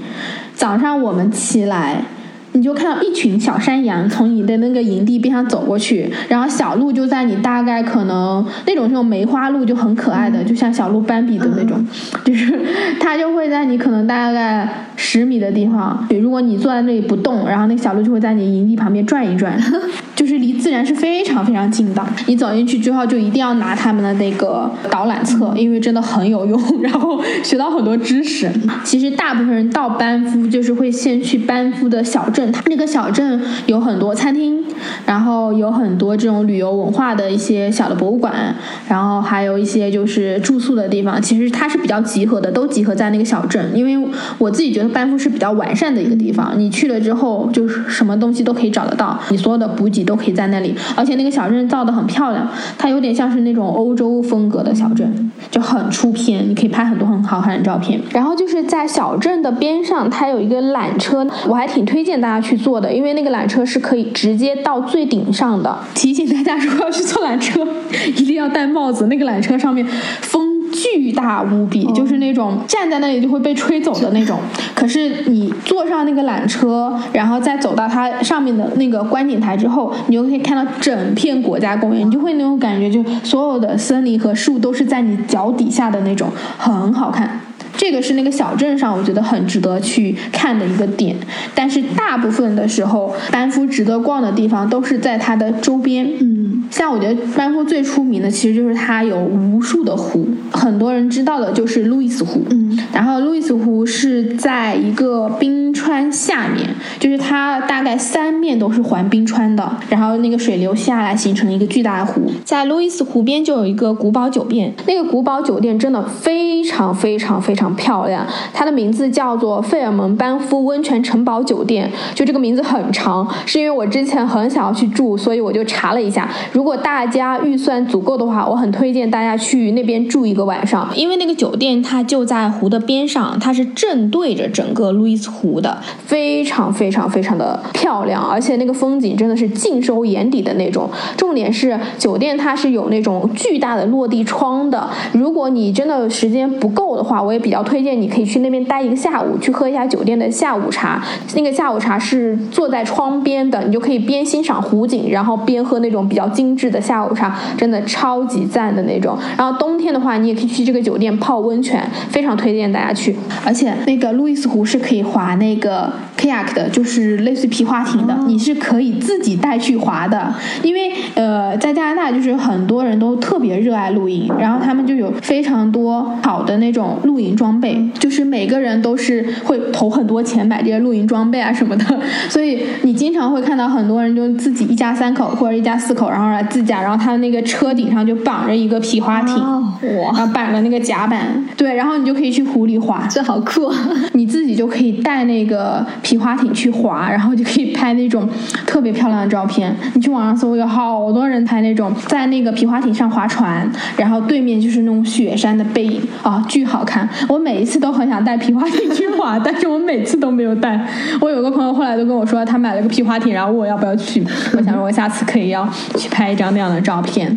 [0.54, 2.04] 早上我们起来。
[2.52, 11.84] 你就看到一群小山羊从你的那个营地边上走过去，然后小鹿就在你大概可能那种这种梅花鹿就很可爱的，就像小鹿斑比的那种，
[12.24, 12.60] 就是
[13.00, 19.58] 它就会在你可能大概十米的地方，如果你坐在那里不动，然后那小鹿就会在你营地旁边转一转，
[20.14, 22.06] 就是离自然是非常非常近的。
[22.26, 28.50] 你走进去之后就一定要拿他们的那个导览册，因为真的很有用，然后学到很多知识。
[28.84, 32.41] 其实大部分人到班夫就是会先去班夫的小镇。
[32.50, 34.64] 它那个小镇有很多餐厅，
[35.06, 38.54] 然后有很多这种旅游文化的一些小的博物馆，
[38.88, 41.20] 然后还有一些就是住宿的地方。
[41.20, 43.70] 其实它是比较集合的，都集合在那个小镇。
[43.74, 50.74] 因为我自己觉得班夫是比较完善的一个地方，你去了之后就是什么东西都可以找得到，你所有的补给都可以在那里。
[50.96, 58.00] 而且那个小镇造的很漂亮，它有点像是那种欧洲风格的小镇，就很出片，你可以拍很多很好看的照片。
[58.12, 62.31] 然后就是在小镇的边上，它有一个缆车，我还挺推荐大家。
[62.40, 65.78] 去坐的，因为那个缆车是可以直接到最顶上的。
[65.94, 67.66] 提醒大家，如果要去坐缆车，
[68.16, 69.06] 一定要戴帽子。
[69.06, 69.84] 那个缆车上面
[70.20, 74.38] 风巨大无比，就是那种站在那里就会被吹走的那种。
[74.74, 87.40] 可是你坐上那个缆车，然后再走到它上面的那个观景台之后，你就可以看到整片国家公园，你就会那种感觉，就所有的森林和树都是在你脚底下的那种，很好看。
[87.76, 91.16] 这个是那个小镇上，我觉得很值得去看的一个点。
[91.54, 96.08] 但是大部分的时候，班夫值得逛的地方都是在它的周边。
[96.20, 102.44] 嗯，像我觉得班夫最出名的其实就是它有无数的湖，很多人知道的就是路易斯湖。
[102.50, 106.68] 嗯，然后路易斯湖是在一个冰川下面，
[107.00, 112.30] 就是它大概三面都是环冰川的，然后那个水流下来形成了一个巨大的湖。
[112.44, 117.61] 在路易斯湖边就有一个古堡酒店，那个古堡酒店真的非常非常非常。
[117.62, 121.88] 非常漂亮，它的名字叫做费尔蒙班夫温泉城堡酒店。
[122.12, 126.28] 就这个名字很长，是因为我之前很想要去住，所以我就查了一下。
[126.50, 140.90] 如果大家预算足够的话，我很推荐大家去那边住一个晚上，因为那个酒店它就在湖的边上，它是正对着整个路易斯湖的，非常非常非常的漂亮，而且那个风景真的是尽收眼底的那种。
[141.16, 147.51] 重点是酒店它是有那种巨大的落地窗的，如果你真的时间不够的话，我也比。
[147.52, 151.04] 比较推荐你可以去那边待一个下午，去喝一下酒店的下午茶。
[151.34, 159.18] 那个下午茶是坐在窗边的，你就可以边欣赏湖景，然后边喝那种比较精致的下午茶，真的超级赞的那种。
[159.36, 163.14] 然后冬天的话，你也可以去这个酒店泡温泉，非常推荐大家去。
[163.44, 170.34] 而且那个路易斯湖是可以划那个 kayak 的，就是类似于皮划艇的，你是可以自己带去划的。
[170.62, 177.36] 因为呃，在加拿大就是很多人都特别热爱露营，然后他们就有非常多好的那种露营。
[177.42, 181.84] 装备就是每个人都是会投很多钱买这些露营装备啊什么的，
[182.30, 193.72] 所以你经常会看到很多人就自己一家三口或者一家四口，然后来自驾，然后他的那个车顶上就绑着一个皮划艇，哇，然后绑着那个甲板，对，然后你就可以去湖里划，这好酷！
[194.14, 198.28] 你自己就可以带那个皮划艇去划，然后就可以拍那种
[198.68, 199.74] 特别漂亮的照片。
[199.94, 207.08] 你去网上搜，有好多人拍那种在那个皮划艇上划船，然后对面就是那种雪山的背影啊，巨好看。
[207.32, 210.86] 我每一次都很想带皮划艇去滑，但是我每次都没有带。
[211.18, 214.22] 我有个朋友后来都跟我说，他买了个皮划艇，然后问我要不要去。
[214.54, 215.66] 我想说，我下次可以要
[215.96, 217.34] 去拍一张那样的照片。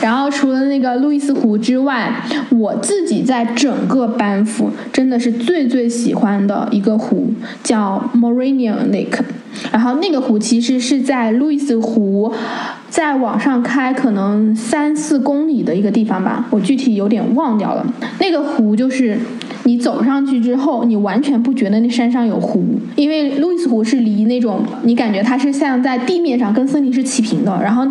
[0.00, 2.12] 然后除了那个路易斯湖之外，
[2.50, 7.32] 我自己在整个班夫真的是最最喜欢的一个湖
[7.62, 9.20] 叫 Morinian Lake。
[9.72, 12.30] 然后那个湖其实是在路易斯湖
[12.88, 17.86] 再往上开可能三四公里的一个地方吧，我具体有点忘掉了。
[18.20, 19.18] 那个湖就是
[19.64, 27.58] 你走上去之后，你完全不觉得那山上有湖，因为路易斯湖是离那种你感觉它是像在地面上跟森林是齐平的。
[27.62, 27.86] 然后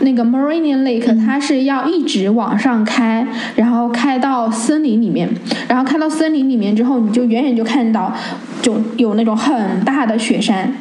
[0.00, 5.28] 那个 Marinian Lake 它是要一直往上开，然后开到森林里面，
[5.68, 8.12] 然后开到森林里面之后，你就远远就看到
[8.60, 10.72] 就有那种很大的雪山。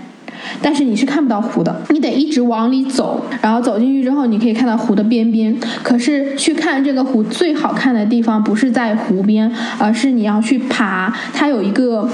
[0.62, 5.56] 但是你是看不到湖的，你得一直往里走，然后走进去之后，你可以看到湖的边边。
[5.84, 12.10] 可是去看这个湖最好看的地方不是在湖边，而是你要去爬，它有一个。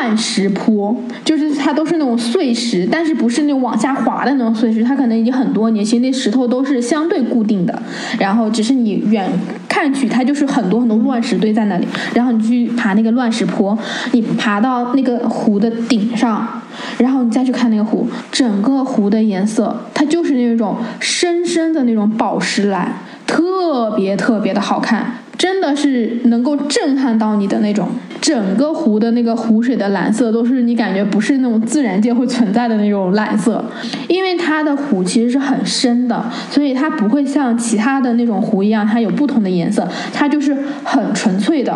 [0.00, 7.82] 乱石坡就是它都是那种碎石，但是不是那种往下滑的那种碎石，它可能已经很多年，其实那石头都是相对固定的，
[8.18, 9.30] 然后只是你远
[9.68, 13.76] 看去，它就是很多很多乱石堆在那里，然后你去爬那个乱石坡，
[14.12, 16.48] 你爬到那个湖的顶上，
[16.96, 22.90] 然后你再去看那个湖，整个湖的颜色，它就是那种深深的那种宝石蓝，
[23.26, 25.18] 特别特别的好看。
[25.40, 27.88] 真的是能够震撼到你的那种，
[28.20, 33.64] 整个湖的那个湖水的蓝色都是你感觉不是那种自然界会存在的那种蓝色，
[34.06, 41.74] 因为它的湖其实是很深的，所以它不会像其他的那种湖一样，它有不同的颜色，它就是很纯粹的。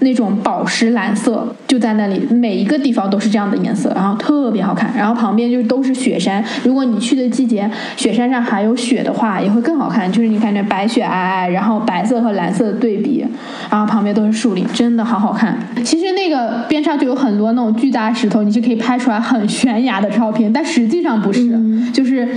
[0.00, 4.92] 那种宝石蓝色就在那里，每一个地方都是这样的颜色，然后特别好看。
[4.96, 10.10] 然后旁边就都是雪山，如果你去的季节雪山上还有雪的话，也会更好看。
[10.10, 13.26] 就是你感觉白雪皑皑，然后白色和蓝色的对比，
[13.70, 15.58] 然后旁边都是树林，真的好好看。
[15.84, 21.50] 其实那个边上就有很多那种巨大石头，你是可以拍出来很悬崖的照片，但实际上不是，
[21.92, 22.28] 就是。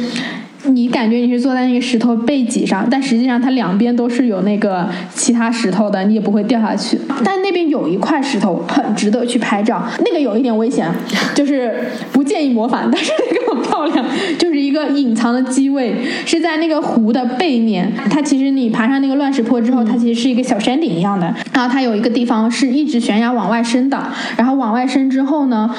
[0.66, 6.99] 你感觉你是坐在那个石头背脊上，但实际上它两边都是有那个其他石头的，你也不会掉下去。
[7.24, 10.88] 但那边有一块石头很值得去拍照，那个有一点危险，
[11.34, 11.74] 就是
[12.12, 13.41] 不建议模仿，但是那个
[13.72, 14.05] 漂亮，
[14.38, 15.95] 就是一个隐藏的机位，
[16.26, 17.91] 是在那个湖的背面。
[18.09, 23.97] 它其实你爬上那个乱石坡之后，它其实是一个小山顶一样的，然后它有一个地方是一直悬崖往外伸的，
[24.38, 25.74] 然后往外伸之后呢，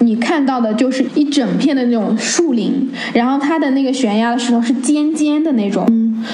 [0.00, 4.26] 你看到的就是一整片的那种树林，然后它的那个悬崖。
[4.26, 5.86] 的石头是尖尖的那种，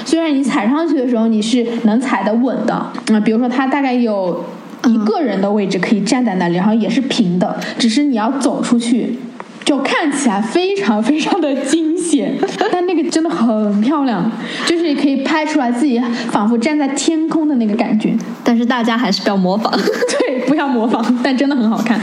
[0.03, 4.43] 虽然你踩上去的时候你是能踩得稳的，啊，比如说它大概有
[4.87, 9.19] 一个人的位置可以站在那里，然后也是平的，只是你要走出去。
[9.65, 12.35] 就看起来非常非常的惊险，
[12.71, 14.29] 但那个真的很漂亮，
[14.65, 15.99] 就是可以拍出来自己
[16.29, 18.13] 仿佛站在天空的那个感觉。
[18.43, 19.71] 但是大家还是不要模仿，
[20.19, 21.99] 对，不要模仿，但真的很好看。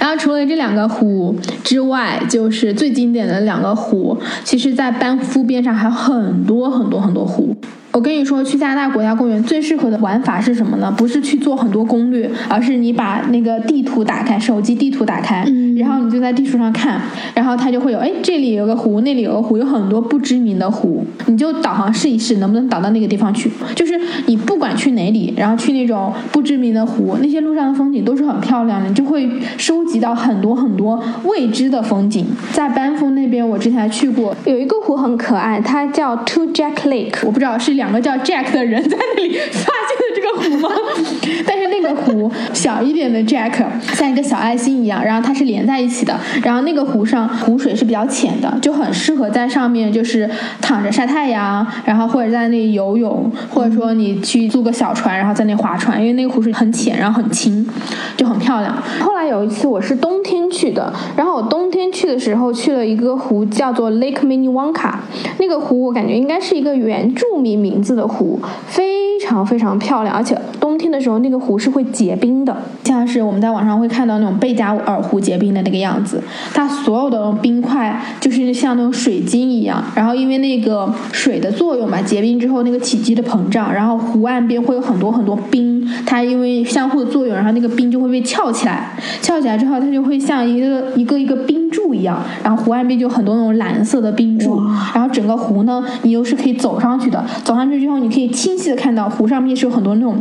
[0.00, 7.56] 然后除了这两个湖之外，就是最经典的两个湖，其实在班夫边上还有很多很多很多湖。
[7.94, 10.92] 我跟你说，去加拿大国家公园最适合的玩法是什么呢？
[10.98, 17.00] 不是去做很多攻略，而是你把那个地图打开，手机地图打开，然后你就在地图上看，
[17.34, 23.48] 然后它就会有，哎，这里有个湖，那里有个湖，有很多不知名的湖，你就导航试一试，能不能导到那个地方去。
[23.76, 32.26] 就是你不管去哪里，然后去那种不知名的湖，那些路上的风景都是很漂亮的，你就会收集到很多很多未知的风景。
[32.50, 37.83] 在班夫那边，我之前还去过，有一个湖很可爱，它叫 Two Jack Lake，我不知道是两。
[37.84, 40.68] 两个叫 Jack 的人在那里发现这个湖吗？
[41.46, 43.62] 但是那个湖小一点的 Jack
[43.94, 46.18] 像一个小爱心一样，然后它是连在一起的。
[46.42, 50.28] 然后那个湖上湖水是比较浅的，就很适合在上面就是
[50.62, 57.66] 躺着晒太阳，然后或者在那里游泳，或者说你去租个小船，然后在那划船，因为那个湖水很浅，然后很清，
[58.16, 58.74] 就很漂亮。
[59.00, 64.94] 后来有一次我是冬天去的，然后我冬天去的时候去了一个湖叫做 Lake Minnewanka，
[65.38, 67.74] 那个湖我感觉应该是一个原住民名。
[67.74, 68.38] 名字的湖
[68.68, 76.22] 非常非常漂亮，而且冬天的时候那个湖是会结冰的，像是我们在网上会看到那种贝加尔湖结冰的那个样子。
[76.54, 94.62] 它所有的冰块就是像那种水晶一样，然后因为那个水的作用嘛，结冰之后那个体积的膨胀，然后湖岸边会有很多很多冰，它因为相互的作用，然后那个冰就会被翘起来，翘起来之后它就会像一个一个一个冰柱一样，然后湖岸边就很多那种蓝色的冰柱，
[94.94, 97.64] 然后整个湖呢，你又是可以走上去的，走上。
[97.64, 100.18] 上去之后，你可以清晰的看到湖上面是有很多那种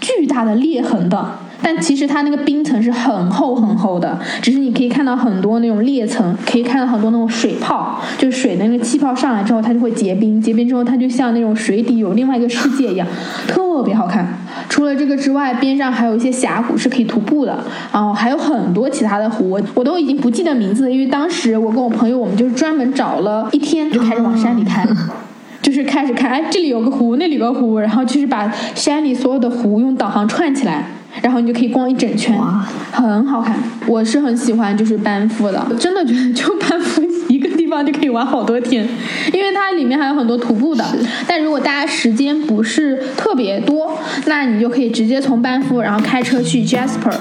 [0.00, 13.06] 巨大的裂痕的，但其实它那个冰层是很厚很厚的，只是你可以看到很多那种裂层，可以看到很多那种水泡，就是水的那个气泡上来之后，它就会结冰，结冰之后它就像那种水底有另外一个世界一样，
[13.46, 14.26] 特别好看。
[14.68, 17.58] 除了这个之外，边上还有一些峡谷是可以徒步的，
[17.92, 24.86] 然后还有很多其他的湖，我我都已经不记得名字，因为当时我跟我朋友，我们就是专门找了一天就开始往山里开。
[25.64, 30.84] 就是开始看，哎，这里有个湖，那里有个湖，然后就是把山里所有的湖用导航串起来，
[31.22, 32.38] 然后你就可以逛一整圈，
[32.92, 33.56] 很好看。
[33.86, 38.86] 我是很喜欢就是班夫的，真的觉得 就班夫一个地方就可以玩好多天，
[39.32, 40.84] 因为它里面还有很多徒步的。
[41.26, 47.14] 但如果大家时间不是特别多，那你就可以直接从班夫，然后开车去 Jasper。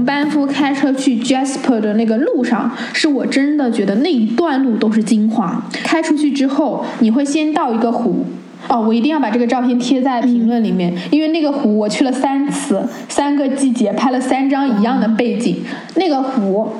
[0.00, 5.62] 从班夫开车去 Jasper 的那个路上，是我真的觉得那一段路都是精华。
[5.72, 8.24] 开出去之后，你会先到一个湖，
[8.66, 15.58] 哦，我一定要把这个照片贴在评论里面，因为那个湖我去了三次，三个季节拍了三张一样的背景。
[15.96, 16.70] 那个湖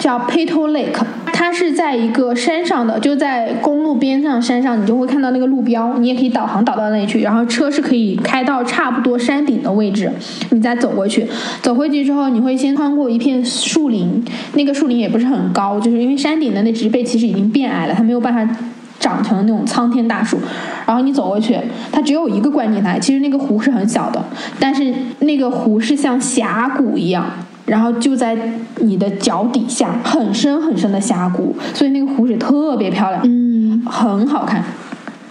[0.00, 10.10] 叫 Peto Lake，它是在一个山上的，就在公路边上山上，你就会看到那个路标，你也可以导航导到那里去，然后车是可以开到差不多山顶的位置，
[10.50, 11.26] 你再走过去。
[11.60, 14.24] 走回去之后，你会先穿过一片树林，
[14.54, 18.56] 那个树林也不是很高，就是因为山顶的那植被其实已经变矮了，它没有办法。
[18.98, 20.38] 长成那种苍天大树，
[20.86, 21.58] 然后你走过去，
[21.90, 22.98] 它只有一个观景台。
[22.98, 24.22] 其实那个湖是很小的，
[24.58, 27.24] 但是那个湖是像峡谷一样，
[27.70, 28.36] 然后就在
[28.78, 34.60] 你的脚底下，很深很深的峡谷，所以那个湖水特别漂亮，嗯，很好看。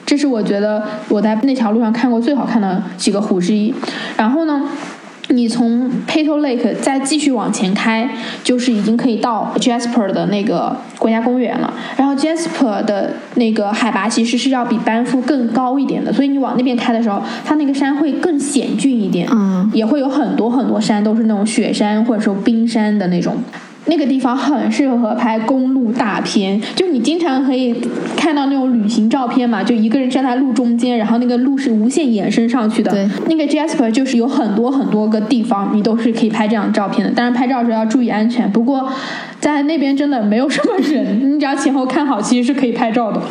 [0.06, 3.74] 这是我觉得我在那条路上看过最好看的几个湖之一。
[4.16, 4.64] 然后呢？
[5.30, 8.10] 你从 Peto Lake 再继续往前开，
[8.44, 11.74] 就是已经可以到 Jasper 的那个国家公园了。
[11.96, 23.38] 然后 Jasper 的那个海拔其实是要比班夫更高一点的，所以你往那边开的时候，它那个山会更险峻一点，嗯，也会有很多很多山都是那种雪山或者说冰山的那种。
[23.86, 27.74] 那个地方很适合拍公路大片，就你经常可以
[28.16, 32.92] 看到那种旅行照片嘛，就一个人站在路中间，然后那个路是无限延伸上去的。
[32.92, 37.14] 对，那个 Jasper 就是有很多很多个地方，你都是可以拍这样的照片的。
[37.14, 38.88] 当然拍照的时候要注意安全，不过
[39.40, 43.22] 在那边真的没有什么人，你只要前后看好，其实是可以拍照的。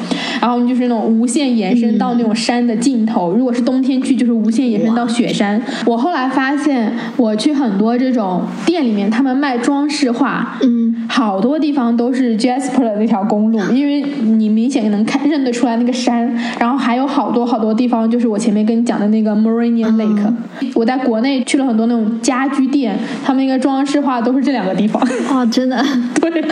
[0.41, 5.61] 然后你就是那种无限延伸到那种山的尽头，如果是冬天去，就是无限延伸到雪山。
[5.85, 10.38] 我后来发现，我去很多这种店里面，他们卖装饰画。
[10.63, 20.33] 嗯，好多地方都是 Jasper 的那条公路， 因为你明显能看认得出来那个山，然后还有好多好多地方，就是我前面跟你讲的那个 Morinia Lake。
[20.75, 25.03] 我在国内去了很多那种家居店，他们那个装饰画都是这两个地方。
[25.31, 25.83] 哦，真的，
[26.21, 26.45] 对。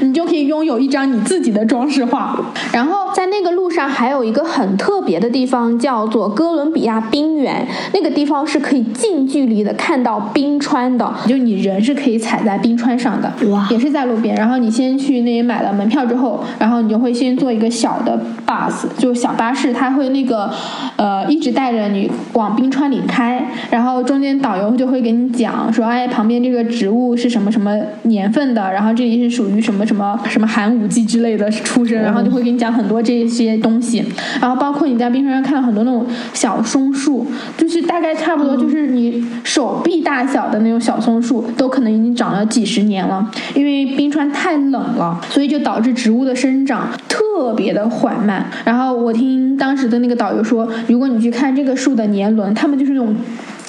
[0.00, 2.38] 你就可以拥有一张你自己的装饰画。
[2.72, 7.66] 然后在那个路上还有一个很特别的地方，叫做哥伦比亚冰原。
[7.92, 13.32] 那个地方是可以近距离的看到冰川的，就你人是可以踩在冰川上的。
[13.50, 13.66] 哇！
[13.70, 14.36] 也是在路边。
[14.36, 20.48] 然后你先去那里买了门票之后，然后你就会先坐一个小的 bus，就小巴士，它会那个
[20.96, 23.44] 呃一直带着你往冰川里开。
[23.70, 29.79] 然后中间导游就会给你讲说，哎，旁边这个植物是什么什么年份的，然后这里是属于什么。
[29.86, 34.04] 什么什么寒武纪之类的出生，然后就会给你讲很多这些东西，
[34.40, 37.26] 然后包括你在冰川上看到很多那种小松树，
[37.56, 48.46] 就是大概差不多就是你手臂大小的那种小松树，都可能已经长了几十年了，因为冰川太冷了，所以就导致植物的生长特别的缓慢。
[48.64, 53.14] 然后我听当时的那个导游说，如果你去看这个树的年轮，它们就是那种。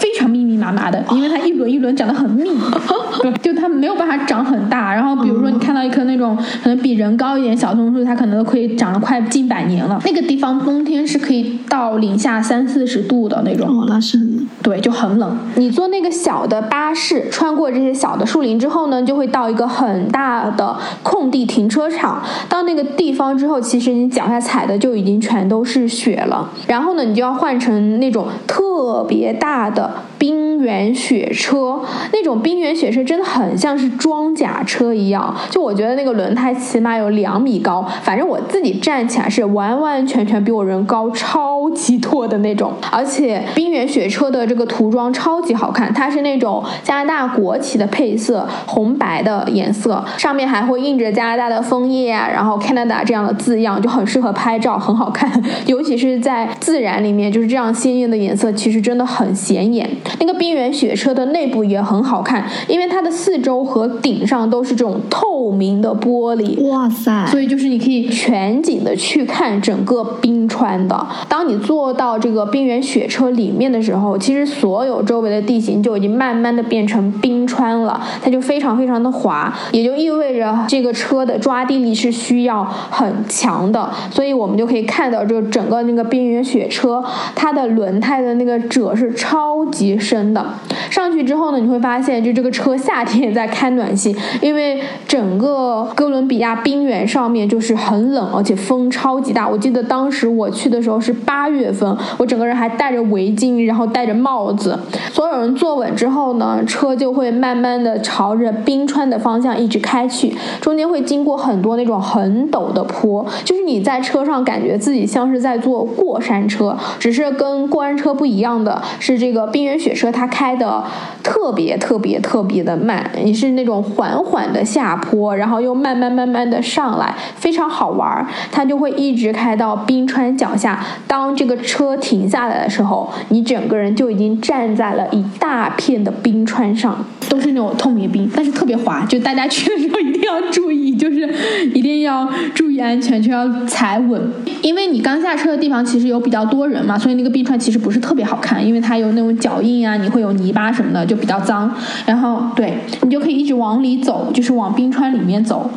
[0.01, 2.43] 非常密密麻麻的，因为它一轮一轮长得很密，
[3.41, 4.91] 就它没有办法长很大。
[4.93, 10.01] 然后比如说你看到一棵那种可能比人高一点小松树，它可能都可以长了快近百年了。
[10.03, 15.37] 那个地方冬天是可以到零下三四十度的那种，哦，那是很对，就很冷。
[15.55, 22.21] 你坐那个小的巴士穿过这些小的树林之后呢，就会到一个很大的空地停车场。
[22.49, 26.49] 到那个地方之后，其实你脚下踩的就已经全都是雪了。
[26.67, 29.90] 然后呢，你就要换成那种特别大的。
[30.17, 31.81] 冰原雪车
[32.13, 42.73] 那种冰原雪车真的很像是装甲车一样，就我觉得那个轮胎起码有两米高，反正我自己站起来是完完全全比我人高超级多的那种。
[42.91, 55.31] 而且冰原雪车的这个涂装超级好看，它是那种加拿大国旗的配色，红白的颜色，上面还会印着加拿大的枫叶啊，然后 Canada 这样的字样，就很适合拍照，很好看。
[55.65, 59.80] 尤其是在自然里面，就是这样鲜艳的颜色，其实真的很显眼。
[60.19, 67.25] 那个冰原雪车的内部也很好看，因为它的四周和顶上都是这种透明的玻璃，哇塞！
[67.27, 71.07] 所以就是你可以全景的去看整个冰川的。
[71.27, 83.89] 当你坐到这个冰原雪车里面的时候，其实所有周围的地形就已经慢慢的变成冰川了，它就非常非常的滑，也就意味着这个车的抓地力是需要很强的。
[84.11, 87.03] 所以我们就可以看到，就整个那个冰原雪车，
[87.35, 89.65] 它的轮胎的那个褶是超。
[89.71, 90.53] 极深的，
[90.91, 99.47] 上去之后呢，你会发现，就这个车夏天也在开暖气，因为整个哥伦比亚冰原上面就是很冷，而且风超级大。
[99.47, 104.77] 我记得当时我去的时候是八月份，我整个人还戴着围巾，然后戴着帽子。
[105.11, 119.41] 所有人坐稳之后呢，车就会慢慢的朝着冰川的方向一直开去，中间会经过很多那种很陡的坡，就是你在车上感觉自己像是在坐过山车，只是跟过山车不一样的是这个。
[119.51, 120.80] 冰原雪车它开的
[121.23, 128.25] 特别特别特别的慢，你是那种缓缓的下坡，然后又慢慢慢慢的上来，非常好玩。
[128.51, 130.83] 它就会一直开到冰川脚下。
[131.07, 139.05] 当这个车停下来的时候，你整个人就已经站在了一大片的冰川上，都是那种透明冰，但是特别滑。
[139.05, 141.27] 就大家去的时候一定要注意，就是
[141.73, 144.21] 一定要注意安全，就要踩稳。
[144.61, 151.73] 因为你刚下车的地方其实有比较多人嘛，所以那个冰川其实不是特别好看，因为它有那种脚印啊，你会有泥巴什么的，就比较脏。
[152.05, 155.69] 然后对你就可以一直往里走，就是往冰川里面走，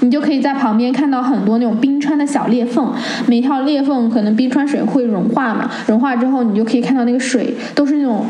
[0.00, 2.92] 你就可以在旁边看到很多那种冰川的小裂缝，
[3.26, 8.24] 每条裂缝可能冰川水会融化嘛，融化之后你就可以看到那个水都是那种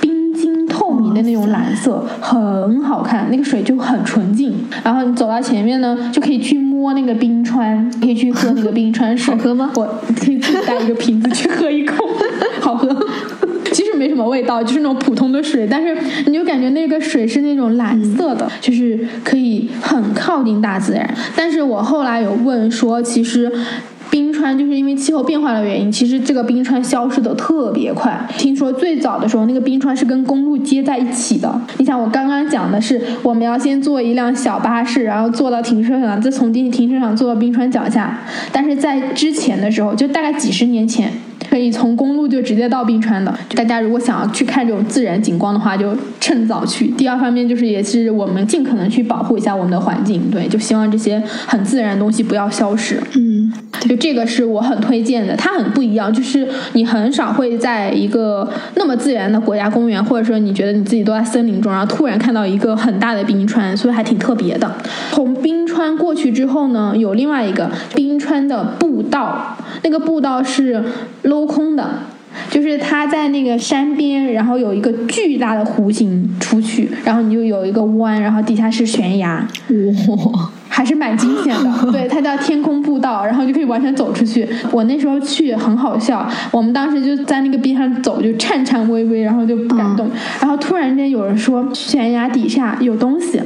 [0.00, 0.50] 冰晶。
[0.70, 4.54] 透明的那种蓝色很好看，那个水就很纯净。
[4.84, 9.34] 然后你走到前面呢，就可以去摸那个冰川，可以去喝那个冰川水。
[9.34, 9.70] 好喝吗？
[9.74, 9.84] 我
[10.16, 12.06] 可以自己带一个瓶子去喝一口，
[12.60, 12.88] 好喝。
[14.20, 15.96] 什么味道，就是那种普通的水，但是
[16.26, 21.08] 你就感觉那个水是那种蓝色的，就是可以很靠近大自然。
[21.34, 23.50] 但是我后来有问说，其实。
[24.10, 28.20] 冰川就是因为气候变化的原因，其实这个冰川消失的特别快。
[28.36, 31.60] 听说最早的时候，那个冰川是跟公路接在一起的。
[31.78, 38.18] 你想，我刚刚讲的是我们要先坐一辆小巴士，然后坐到停车场，再从停停车场坐到冰川脚下。
[38.50, 41.12] 但是在之前的时候，就大概几十年前。
[41.48, 43.32] 可以从公路就直接到冰川的。
[43.54, 46.88] 大家如果想要去看这种自然景观的话，就趁早去。
[46.88, 50.30] 第二方面就是，也是我们尽可能去保护一下我们的环境。
[50.30, 53.00] 对，就希望这些很自然的东西不要消失。
[53.16, 64.70] 嗯，就这个是我很推荐的，它很不一样，就是你很少会在一个那么自然的国家公园，或者说你觉得你自己都在森林中，然后突然看到一个很大的冰川，所以还挺特别的。
[65.12, 70.82] 从冰川过去之后呢，有另外一个冰川的步道，那个步道是。
[71.24, 71.88] 镂空的，
[72.50, 79.46] 就是它在那个山边，然后有一个巨大的弧形出去，然后你就有一个弯，然后底下是悬崖，
[80.08, 81.72] 哇，还是蛮惊险的。
[81.92, 84.48] 对，它叫天空步道，然后就可以完全走出去。
[84.72, 90.08] 我那时候去很好笑，我们当时就在那个边上走，就颤颤巍巍，然后就不敢动。
[90.40, 93.40] 然后突然间有人说悬崖底下有东西。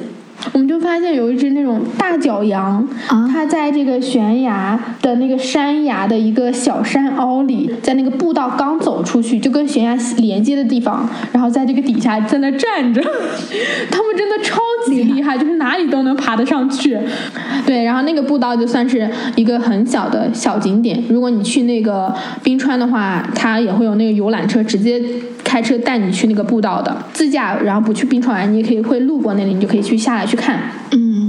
[0.52, 2.86] 我们就发现有一只那种大角羊，
[3.32, 13.02] 它在这个悬崖的那个山崖的一个小山凹里，在那个步道刚走出去，就跟悬崖连接的地方，然后在这个底下在那站着。
[13.90, 16.98] 他们真的超级厉害，就是哪里都能爬得上去。
[17.66, 21.02] 对，然后那个步道就算是一个很小的小景点。
[21.08, 25.02] 如果你去那个冰川的话，它也会有那个游览车直接
[25.42, 26.94] 开车带你去那个步道的。
[27.12, 30.33] 自驾然后不去冰川玩，你也可以会路过那里，你就可以去下来去。
[30.34, 30.58] 去看，
[30.90, 31.28] 嗯，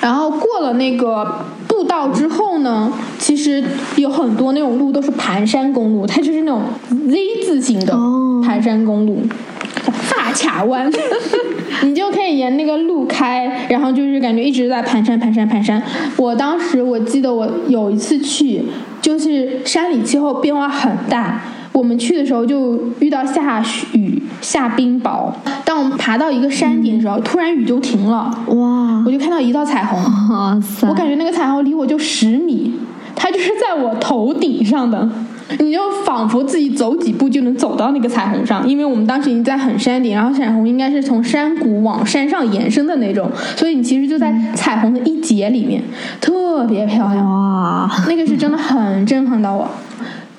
[0.00, 3.62] 然后过了那个步道之后呢，其实
[3.96, 7.92] 有很多那种路都是盘山公路，它就是那种 Z 字形的
[8.46, 9.20] 盘山公路，
[10.08, 10.88] 大卡弯，
[11.82, 15.82] 你就可以沿那个路开，然后就是感觉一直在盘山、盘山、盘山。
[16.16, 18.62] 我当时我记得我有一次去，
[19.02, 21.40] 就是山里气候变化很大。
[21.80, 23.64] 我们去的时候就遇到下
[23.94, 25.32] 雨、下冰雹。
[25.64, 28.30] 当我们爬到一个山顶的时候，突然雨就停了。
[28.48, 29.02] 哇！
[29.06, 29.98] 我就看到一道彩虹。
[30.28, 30.86] 哇塞！
[30.86, 32.74] 我感觉那个彩虹离我就十米，
[33.16, 35.08] 它就是在我头顶上的。
[35.58, 45.82] 你就仿佛自己走几步就能走到那个彩虹上，因为我们当时已经在很山顶，然后彩虹应该是从山谷往山上延伸的那种，所以你其实就在彩虹的一节里面，
[46.20, 47.24] 特别漂亮。
[47.26, 47.90] 哇！
[48.06, 49.66] 那个是真的很震撼到我。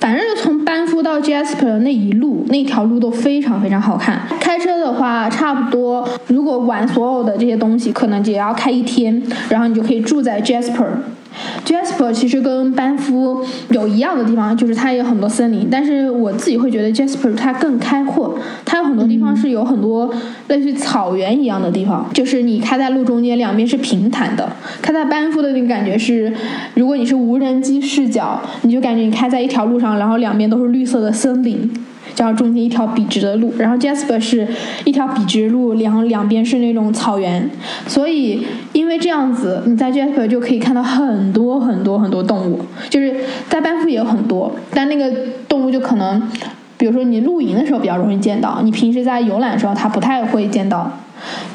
[0.01, 4.19] 反正就从班夫到 Jasper 那一路，那条路都非常非常好看。
[4.39, 10.87] 开车的话，差不多如果玩所有的这些东西，可能也要开一天，然后你就可以住在 Jasper。
[11.65, 15.67] Jasper 其实跟班夫有一样的地方，就是它也有很多森林。
[15.71, 20.13] 但是我自己会觉得 Jasper 它更开阔，它有很多地方是有很多
[20.47, 24.51] 类似草原一样的地方，就是你开在路中间，两边是平坦的。
[24.81, 26.33] 开在班夫的那个感觉是，
[26.75, 31.71] 如果你是无人机视角，你就感觉你开在一条路上，然后两边都是绿色的森林。
[32.17, 34.47] 然后中间一条笔直的路，然后 Jasper 是
[34.85, 37.49] 一条笔直路，两两边是那种草原，
[37.87, 42.59] 所以因为这样子，你在 Jasper 就可以看到很多很多很多动物，
[42.89, 43.15] 就是
[43.49, 45.11] 在班夫也有很多，但那个
[45.47, 46.21] 动物就可能，
[46.77, 50.91] 比如说你露营的时候比较容易见到，你平时在游览的时候它不太会见到。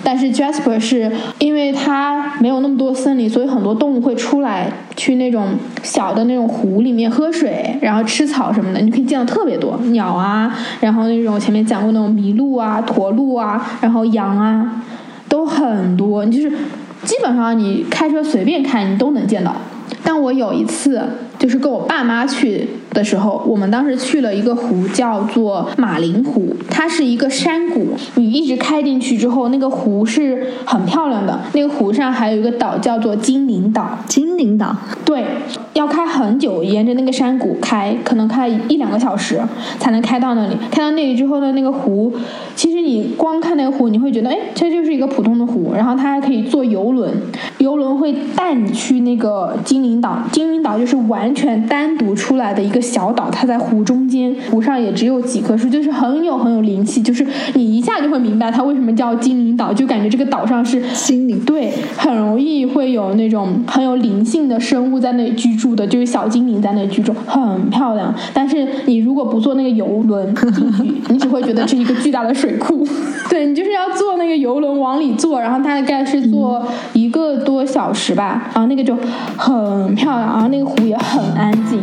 [0.02, 5.48] 但是 Jasper 是因为它没有那么多森林，所以很多动物会出来去那种
[5.82, 14.82] 小的那种湖里面喝水，然后吃草什么的，你可以见到特别多鸟啊，然后那种前面讲过那种麋鹿啊、驼鹿啊，然后羊啊，
[15.28, 16.56] 都很多，你就是
[17.04, 19.54] 基本上你开车随便看你都能见到。
[20.02, 21.02] 但我有一次
[21.38, 22.68] 就是跟我爸妈去。
[22.96, 27.88] 的时候，我们当时去了一个湖，叫做马林湖，它是一个山谷。
[28.14, 31.38] 你一直开进去之后，那个湖是很漂亮的。
[31.52, 33.98] 那个湖上还有一个岛，叫做精灵岛。
[34.06, 34.74] 精灵岛，
[35.04, 35.26] 对，
[35.74, 39.38] 要开很久，沿着那个山谷开，可能开一两个小时
[39.78, 40.56] 才能开到那里。
[40.70, 42.10] 开到那里之后呢，那个湖，
[42.54, 45.74] 其实你光看那个湖，你会觉得，哎，这就是一个普通的湖。
[45.74, 47.12] 然后它还可以坐游轮，
[47.58, 50.22] 游轮会带你去那个精灵岛。
[50.32, 68.14] 精灵岛就是完全单独出来的一个小岛，它在湖中间，湖上也只有几棵树，就是很有很有灵气，就是你一下就会明白它为什么叫精灵岛，就感觉这个岛上是心灵对，很容易会有那种很有灵性的生物在那里居住的，就是小精灵在那里居住，很漂亮。
[68.32, 72.86] 但是你如果不坐那个游轮进去，你只会觉得是一个巨大的水库。
[73.28, 78.96] 对你就是要坐那个游轮往里坐，然后大概是坐一个多小时吧，然后那个就
[79.36, 81.80] 很漂亮，然后那个湖也很安静。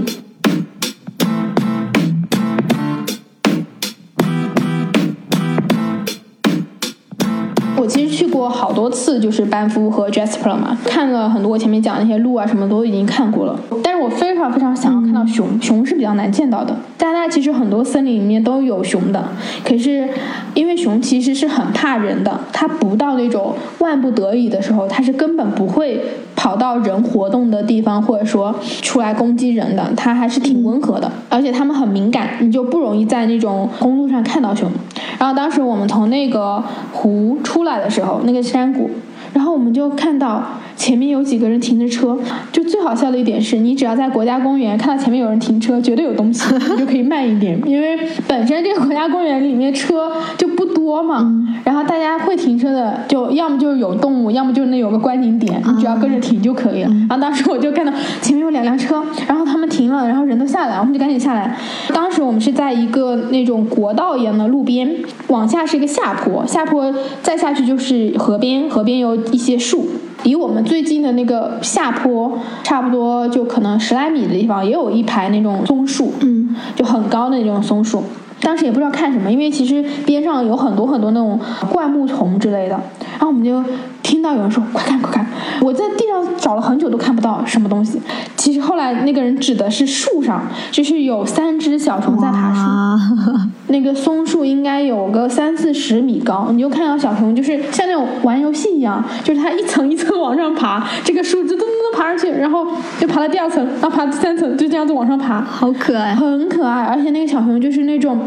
[8.84, 13.58] 多次，就是班夫和 Jasper 嘛，看了很多我前面讲的那些鹿啊，什么都已经看过了。
[13.82, 16.76] 但是我非常非常想要看到熊，熊是比较难见到的。
[16.98, 19.24] 加拿大其实很多森林里面都有熊的，
[19.64, 20.10] 可是
[20.54, 26.04] 因为熊其实是很怕人的，它不到那种万不得已的时候，它是根本不会
[26.36, 29.90] 跑到人活动的地方，或者说出来攻击人的。
[29.96, 34.70] 它还是挺温和的，而且它们很敏感，你就不容易在那种公路上看到熊。
[35.18, 36.62] 然后当时我们从那个
[36.92, 40.44] 湖出来的时候，那个山谷，然后我们就看到
[40.76, 42.18] 前面有几个人停着车。
[42.52, 51.32] 就最好笑的一点是，你只要在国家公园看到前面有人停车，绝对有东西， 你就可以慢一点，因为本身这个国家公园里面车就不多嘛。
[51.64, 56.90] 然后大家会停车的，就要么就是有动物，要么就是那有个观景点，你只要跟着停就可以了。
[57.08, 61.58] 然后当时我就看到前面有两辆车，然后他们停了，然后人都下来，我们就赶紧下来。
[61.94, 64.94] 当时我们是在一个那种国道一样的路边，
[65.28, 69.88] 往下是一个下坡，下坡再下去就是河边，河边有一些树。
[70.24, 78.02] 离我们最近的那个下坡，差不多就可能十来米的地方，也有一排那种松树，嗯，就很高的那种松树。
[78.40, 82.76] 当时也不知道看什么，因为其实边上有很多很多那种灌木丛之类的，
[83.12, 83.62] 然后我们就
[84.02, 85.26] 听到有人说：“快看，快看！”
[85.62, 88.02] 我在地上找了很久都看不到什么东西。
[88.38, 93.50] 其实后来那个人指的是树上，就是有三只小虫在爬树。
[93.68, 102.68] 那个松树应该有个三四十米高，你就看到小熊就是像那种玩游戏一样，就是它一层一层往上爬，这个树枝噔噔噔爬上去，然后
[103.00, 106.84] 就爬到第二层，然后爬第三层，就这样子往上爬，好可爱，很可爱。
[106.84, 108.20] 而且那个小熊就是那种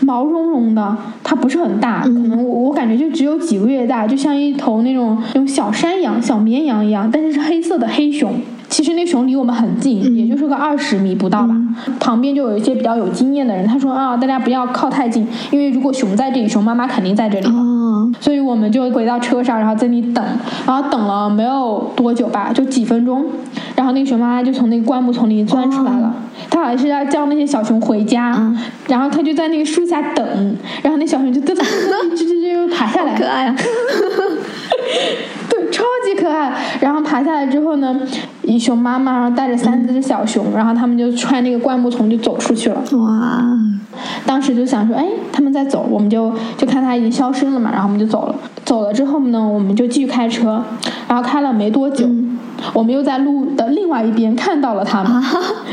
[0.00, 8.32] 毛茸茸的，它不是很大，可能我我感觉就只有几个月大，就像一头那种那种小山羊、小绵羊一样，但是是黑色的黑熊。
[8.74, 11.54] 其实那熊离我们很近，也就是个二十米不到吧。
[12.00, 17.46] 旁边就有一些比较有经验的人，他说啊，大家不要靠太近，因为如果熊在这里，熊妈妈肯定在这里。
[17.46, 20.24] 哦，所以我们就回到车上，然后在那里等，
[20.66, 23.24] 然后等了没有多久吧，就几分钟，
[23.76, 26.12] 然后那个熊妈妈就从那个灌木丛里钻出来了。
[26.50, 28.36] 她好像是要叫那些小熊回家，
[28.88, 33.54] 然后她就在那个树下等，然后那小熊就噔噔噔噔就就就爬下来，可爱啊！
[35.48, 36.52] 对，超级可爱。
[36.80, 37.96] 然后爬下来之后呢，
[38.46, 42.82] 一熊妈妈然后带着三只小熊，然后他们就穿那个灌木丛就走出去了。
[42.98, 43.42] 哇，
[44.26, 48.34] 当时就想说，哎，他们在走，我们就就看他已经消失了嘛，然后我们就走了。
[48.64, 50.62] 走了之后呢，我们就继续开车，
[51.08, 52.06] 然后开了没多久，
[52.72, 55.22] 我们又在路的另外一边看到了他们，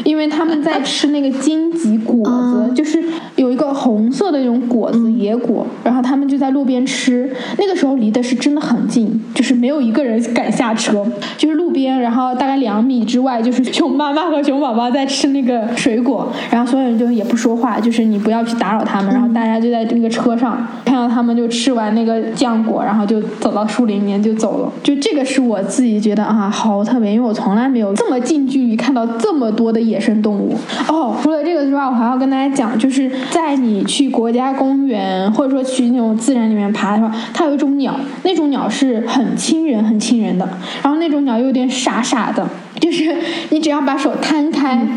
[0.03, 3.03] 因为他们在吃那个荆棘果子，就是
[3.35, 7.31] 有一个红色的那种果子野果，然后他们就在路边吃。
[7.57, 11.05] 那个时候离的是真的很近，就是没有一个人敢下车，
[11.37, 24.71] 就是路边，然后大概两米之外就是熊妈妈和熊宝宝在吃那个水果，然后所有人就也不说话，就是你不要去打扰他们，然后大家就在那个车上看到他们就吃完那个浆果，然后就走到树林里面就走了。
[24.83, 30.55] 就这个是我自己觉得啊好特别，因为我从来没有这么近距离看到这么多的野生动物。
[30.87, 40.47] 哦，除了这个之外，我还要跟大家讲，就是在你去国家公园或者说去那种自然里面爬的时候，它有一种鸟，那种鸟是很亲人、很亲人的，
[40.83, 42.47] 然后那种鸟有点傻傻的，
[42.79, 43.15] 就是
[43.49, 44.87] 你只要把手摊开。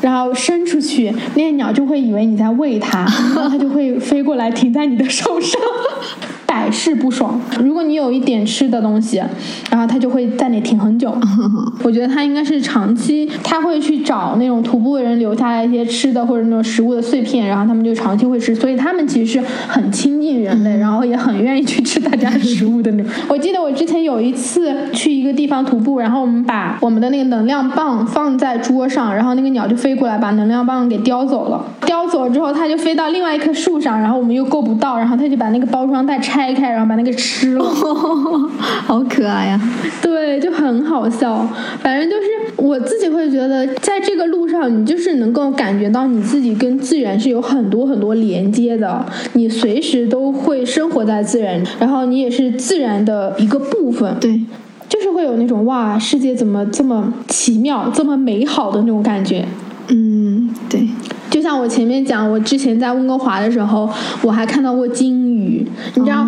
[0.00, 3.00] 然后伸出去，那个鸟就会以为你在喂它，
[3.34, 5.60] 然后它就会飞过来停在你的手上。
[6.58, 7.40] 百百试不爽。
[7.60, 9.22] 如果你有一点吃的东西，
[9.70, 11.16] 然后它就会在那停很久。
[11.84, 23.12] 我觉得它应该是长期，他会去找那种徒步的人留下来一些吃的或者那种食物的碎片，然后他们就长期会吃，所以他们其实是很亲近人类，然后也很愿意去吃大家食物的那种。
[23.28, 31.64] 我记得我之前有一次去一个地方徒步，然后我们把我们的那个能量棒放在桌上，然后那个鸟就飞过来把能量棒给叼走了。
[31.86, 37.64] 叼走了之后，它就飞到另外一棵树上，然后我们又够不到，然后它就把那个包装袋拆开，然后把那个吃了。
[38.86, 39.60] 好可爱呀！
[40.00, 41.46] 对，就很好笑。
[41.80, 42.26] 反正就是
[42.56, 54.16] 我自己会觉得，在这个路上，你就是能够感觉到你自己跟自然是有很多很多连接的，你随时都会生活在自然，然后你也是自然的一个部分。
[54.20, 54.40] 对，
[54.88, 59.44] 就是会有那种哇，世界怎么这么奇妙、这么美好的那种感觉。
[59.88, 60.88] 嗯，对。
[61.38, 63.88] 就像我前面讲，我之前在温哥华的时候，
[64.22, 65.64] 我还看到过鲸鱼。
[65.94, 66.26] 你知道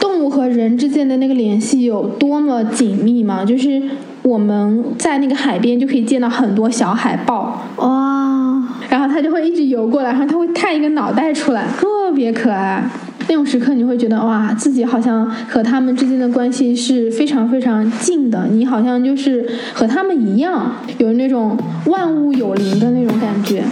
[0.00, 3.44] 动物和人之间的那个联系有多么紧密吗？
[3.44, 3.80] 就是
[4.22, 7.62] 我们在那个海边就可以见到很多小海豹。
[7.76, 8.60] 哇！
[8.88, 12.82] 然后它就会一直游过来，然后它会探一个脑袋出来，特别可爱。
[13.28, 21.56] 那种时刻你会觉得哇，自己好像和他们之间的关系是非常非常近的，你好像就是和他们一样，有那种
[21.86, 23.62] 万物有灵的那种感觉。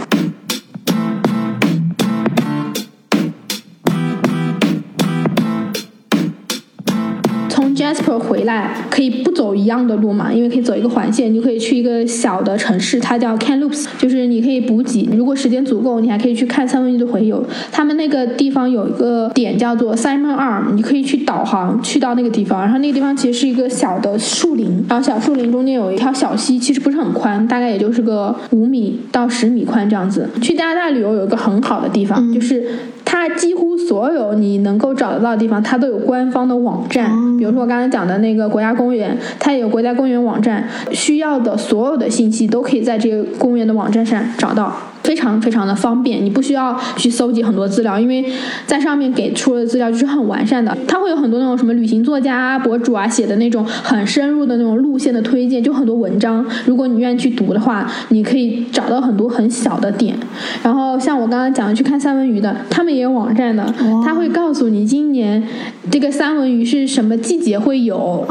[7.85, 10.33] Jasper 回来可以不走一样的路嘛？
[10.33, 15.07] 因为可以走一个环线，你就可以去一个小的城市，它叫 Can Loops，就是你可以补给。
[15.15, 17.45] 如果时间足够，你还可以去看三文鱼的洄游。
[17.71, 22.63] 他们那个地方有一个点叫做 Simon Arm，你可以去导航去到那个地方。
[22.63, 30.31] 然后那个地方其实是一个小的树林，然后小树林中间有一条小溪，其实不是很宽，大概也就是个五米到十米宽这样子。
[30.41, 32.65] 去加拿大旅游有一个很好的地方，就是
[33.05, 37.65] 它几乎所有你能够找得到的地方，它都有官方的网站，比如说。
[37.65, 44.73] 我刚刚讲的那个国家公园，它有国家公园网站，需要的所有的信息都可以在这个公园的网站上找到。
[45.05, 48.25] 非常非常的方便，你不需要去搜集很多资料，因为
[48.67, 50.75] 在上面给出的资料就是很完善的。
[50.89, 56.45] 它会有很多那种什么旅行作家啊、博主啊写的那种很深入的那种路线的推荐，就很多文章。
[56.65, 60.17] 如果你愿意去读的话，你可以找到很多很小的点。
[60.63, 63.63] 然后像我刚刚讲的去看三文鱼的，他们也有网站的，
[64.03, 65.43] 他会告诉你今年
[65.91, 68.27] 这个三文鱼是什么季节会有。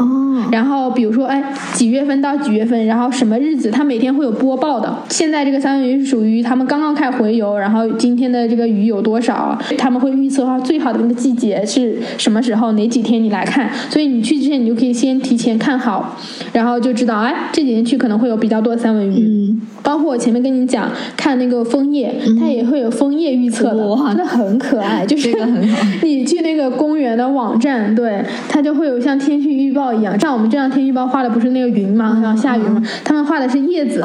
[0.50, 4.92] 然后比如说哎几月份到几月份，然后什么日子，它每天会有播报的。
[5.08, 6.63] 现在这个三文鱼是属于他们。
[6.66, 9.58] 刚刚开回游，然后今天的这个鱼有多少？
[9.78, 12.72] 他们会预测哈最好的那个季节是什么时候？
[12.72, 13.70] 哪几天你来看？
[13.90, 16.16] 所以你去之前你就可以先提前看好，
[16.52, 19.50] 然后就知道哎这几天去可能会有比较多的三文鱼。
[19.50, 25.04] 嗯，包括我前面跟你讲看那个枫叶，它也会有枫叶预测的，真的 很可爱。
[25.04, 25.28] 就是
[26.02, 32.18] 你去那个公园的网站，对它就会有像天气预报一样，像我们这样天气预报画的不是那个云吗？
[32.22, 32.82] 然后下雨吗？
[33.04, 34.02] 他们画的是叶子，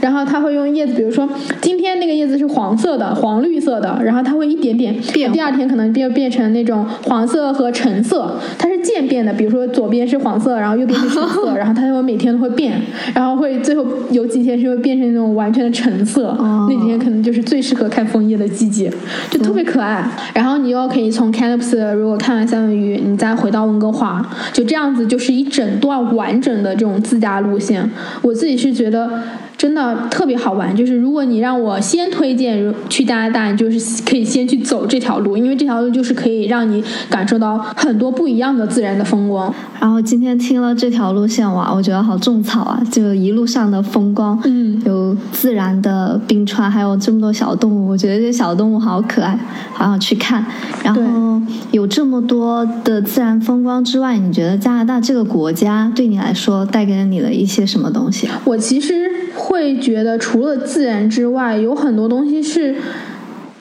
[0.00, 1.28] 然后他会用叶子，比如说
[1.60, 1.87] 今天。
[1.88, 9.32] 天那个叶子是黄色的，黄绿色的，然后它会一点点变，第二天可能变变成那种黄色和橙色，它是渐变的。
[9.32, 12.80] 比如说左边是黄色，然后右边是橙色， 然后它就会每天都会变，
[13.14, 16.36] 然后会最后有几天是会变成那种完全的橙色，
[16.68, 18.92] 那几天可能就是最适合看枫叶的季节，
[19.30, 20.08] 就特别可爱。
[20.34, 27.90] 然后你又可以从 Kamloops 如果看完三文鱼，你再回到温哥华，就这样子就是一整段完整的这种自驾路线。
[28.22, 29.22] 我自己是觉得。
[29.58, 39.52] 真的特别好玩，就是如果你让我先推荐去加拿大，就是可以先去走这条路，因为这条路就是可以让你感受到很多不一样的自然的风光。
[39.80, 42.80] 然后今天听了这条路线哇，我觉得好种草啊！
[42.90, 49.36] 就一路上的风光，嗯，有自然的冰川，还有这么多小动物，我觉得这些小动物好可爱，
[49.72, 50.44] 好想去看。
[50.84, 51.42] 然后
[51.72, 58.28] 有这么多的自然风光之外，你觉得加拿大这个国家对你来说带给了你的一些什么东西？
[58.44, 59.10] 我其实。
[59.48, 62.76] 会觉得除了自然之外，有很多东西是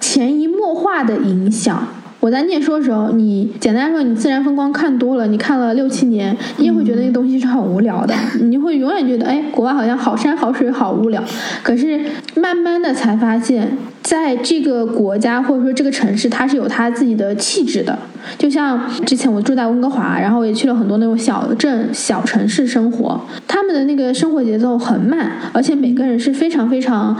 [0.01, 1.87] 潜移默化的影响。
[2.19, 8.15] 我在念书的时候，你简单说，你自然风光看多了，你看了六七年，你也会觉得那个东西是很无聊的。
[8.41, 11.23] 你会永远觉得，哎，国外好像好山好水好无聊。
[11.61, 12.01] 可是
[12.35, 17.97] 慢慢的才发现，在这个国家或者说这个城市，它是有它自己的气质的。
[18.37, 27.15] 就像之前我住在温哥华，然后我也去了很多那种小镇、小城市生活，他们的那个生活节奏很慢，而且每个人是非常非常。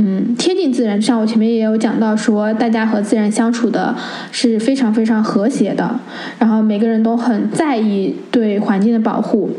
[0.00, 3.92] 嗯，贴近自然，像我前面也有讲到，说大家和自然相处的
[4.30, 5.98] 是非常非常和谐的，
[6.38, 9.50] 然后每个人都很在意对环境的保护，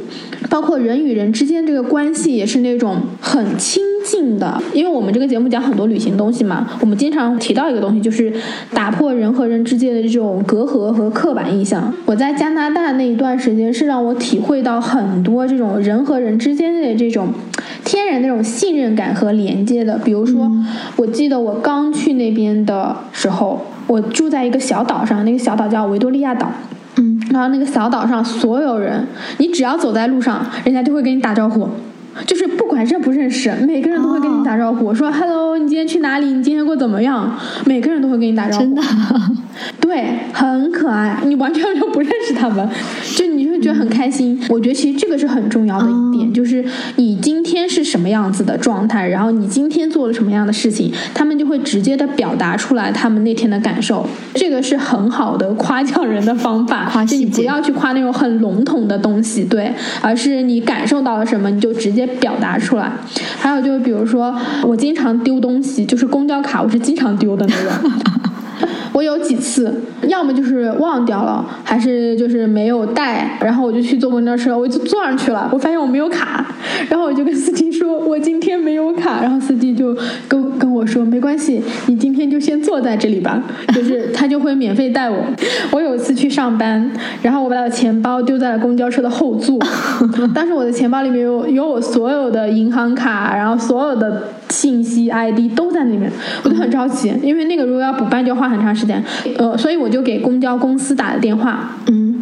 [0.49, 8.33] 包括人与人之间这个关系也是那种很亲进的，因为我们这个节目讲很多旅行东西嘛，我们经常提到一个东西，就是
[8.73, 11.93] 打破人和人之间的这种隔阂和刻板印象。
[12.05, 17.27] 我在加拿大那一段时间是让我体会到很多这种人和人之间的这种
[17.83, 19.97] 天然那种信任感和连接的。
[19.99, 20.51] 比如说，
[20.95, 26.51] 我记得我刚去那边的时候，我住在一个小岛上，那个小岛叫维多利亚岛。
[26.97, 29.05] 嗯，然后那个小岛上所有人，
[29.37, 31.67] 你只要走在路上，人家就会跟你打招呼。
[32.25, 36.27] 就是不管认不认识，每个人都会跟你打招呼，说 “hello”，你今天去哪里？
[36.27, 37.37] 你今天过怎么样？
[37.65, 38.81] 每个人都会跟你打招呼，真的，
[39.79, 41.21] 对，很可爱。
[41.25, 42.67] 你完全就不认识他们，
[43.15, 44.39] 就你会觉得很开心。
[44.49, 46.63] 我觉得其实这个是很重要的一点，就是
[46.97, 47.15] 你
[47.83, 54.05] 是什么样子的状态，然后你今天做了什么样的事情，他们就会直接的表达出来他们那天的感受。
[54.35, 62.05] 这个是很好的夸奖人的方法，夸就你不要去夸那种很笼统的东西，对，而是你感受到了什么，你就直接。
[62.19, 62.91] 表达出来，
[63.37, 67.91] 还有就是比如说，我经常丢东西，就是公交卡，我是经常丢的那种。
[68.93, 69.73] 我有几次，
[70.07, 76.45] 要么就是忘掉了，还是就是没有带，然后我就去坐公交车，我就坐上去了，我发现我没有卡，
[76.89, 79.95] 然后我就跟司机说，我今天没有卡，然后司机就
[80.27, 83.41] 跟跟我说，没关系，你今天就先坐在这里吧，
[83.73, 85.17] 就是他就会免费带我。
[85.71, 89.59] 我有一次去上班，然后我把我钱包丢在了公交车的后座，
[90.33, 96.11] 当时我的钱包里面有有我所有的银行卡，然后所有的信息 ID 都在里面，
[96.43, 98.78] 我就很着急，因为那个如果要补办就要花很长时间。
[98.79, 99.03] 时间
[99.37, 101.75] 呃，所以我就给公交公司打了电话。
[101.87, 102.21] 嗯，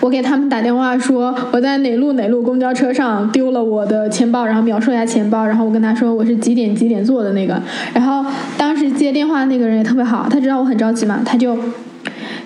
[0.00, 7.60] 我给他们打电话说我在哪路哪路公交车上丢了我的钱包，然后描述一下钱包，然后我跟他说我是几点几点坐的那个。
[7.92, 8.24] 然后
[8.56, 11.56] 当时接电话那个人也特别好，他知道我很着急嘛，他就。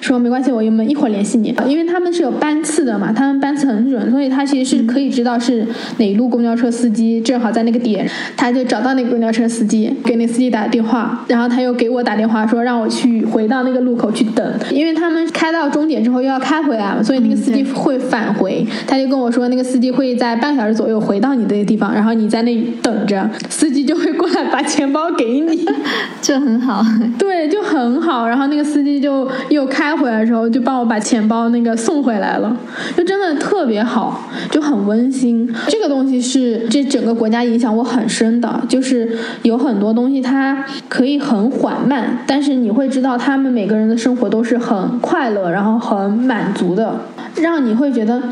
[0.03, 5.64] 说没关系，我们一会儿联系你，因为他们是有班次的嘛，他们班次很准，所以他其实是可以知道是
[5.98, 8.05] 哪路公交车司机正好在那个点，
[8.36, 25.64] 他就找到那个公交车司机，给那司机打电话，然后他又给我打电话说让我去回到那个路口去等，因为他们开到终点之后又要开回来嘛，所以那个司机会返回，他就跟我说那个司机会在半小时左右回到你的地方，然后你在那等着，司机就会过来把钱包给你，
[26.20, 26.84] 这很好，
[27.16, 29.91] 对，就很好，然后那个司机就又开。
[29.97, 32.57] 回来的时候就帮我把钱包那个送回来了，
[32.97, 35.49] 就真的特别好，就很温馨。
[35.68, 47.01] 这个东西是这整个国家影响我很深的，就是有很多东西它可以很缓慢，但是你会知道他们每个人的生活都是很快乐，然后很满足的，
[47.36, 48.22] 让你会觉得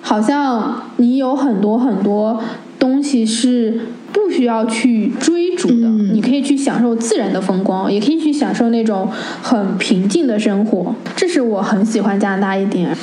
[0.00, 2.40] 好像你有很多很多
[2.78, 3.80] 东西是。
[4.12, 5.45] 不需要去追，
[6.36, 9.08] 可以去享受自然的风光，也可以去享受那种
[9.40, 10.94] 很平静的生活。
[11.16, 12.94] 这是我很喜欢加拿大一点。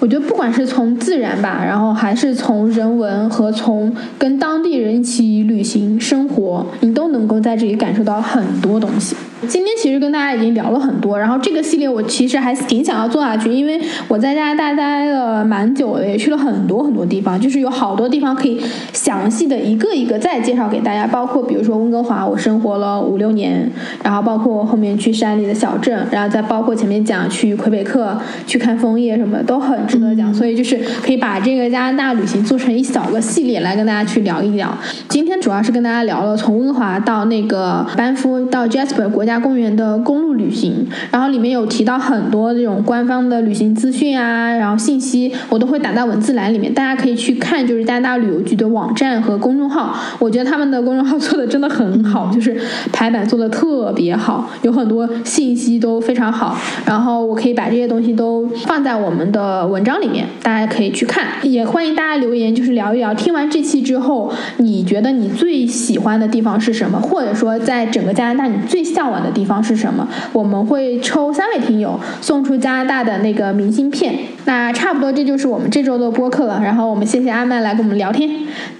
[0.00, 9.14] 我觉得不管是从自然吧，然后还是从人文和从跟当地人一起旅行生活，你都能够在这里感受到很多东西。
[9.48, 18.60] 今天其实跟大家已经聊了很多，然后这个系列我其实还挺想要做下去，因为我在加拿大待了蛮久的，也去了很多很多地方，就是有好多地方可以
[18.92, 23.68] 详细的一个一个再介绍给大家，包括比如说温哥华，我生活了五六年，
[24.04, 28.16] 然后包括后面去山里的小镇，然后再包括前面讲去魁北克
[28.46, 34.72] 去看枫叶什么，都很值得讲，所以就是可以把这个加拿大旅行做成一小个系列来跟大家去聊一聊。
[35.08, 39.31] 今天主要是跟大家聊了从温哥华到那个班夫到 Jasper 国家。
[39.38, 52.60] 公园的公路旅行，然后里面有提到很多这种官方的旅行资讯啊，然后信息我都会打在文字栏里面，大家可以去看，就是加拿大旅游局的网站和公众号，我觉得他们的公众号做的真的很好，就是
[52.92, 69.21] 排版做的特别好，有很多信息都非常好，然后我可以把这些东西都放在我们的文章里面，大家可以去看，也欢迎大家留言，就是聊一聊，听完这期之后，你觉得你最喜欢的地方是什么，或者说在整个加拿大你最向往。
[69.22, 70.06] 的地方是什么？
[70.32, 74.14] 我们会抽三位听友送出加拿大的那个明信片。
[74.44, 76.60] 那差不多这就是我们这周的播客了。
[76.62, 78.28] 然后我们谢谢阿曼来跟我们聊天。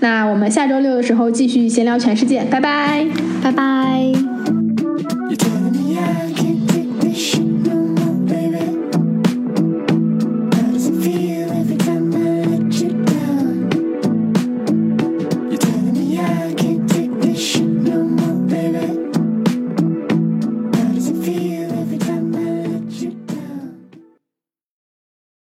[0.01, 2.43] 那我们下周六的时候继续闲聊全世界。
[2.51, 3.07] 拜拜，
[3.43, 4.62] 拜拜。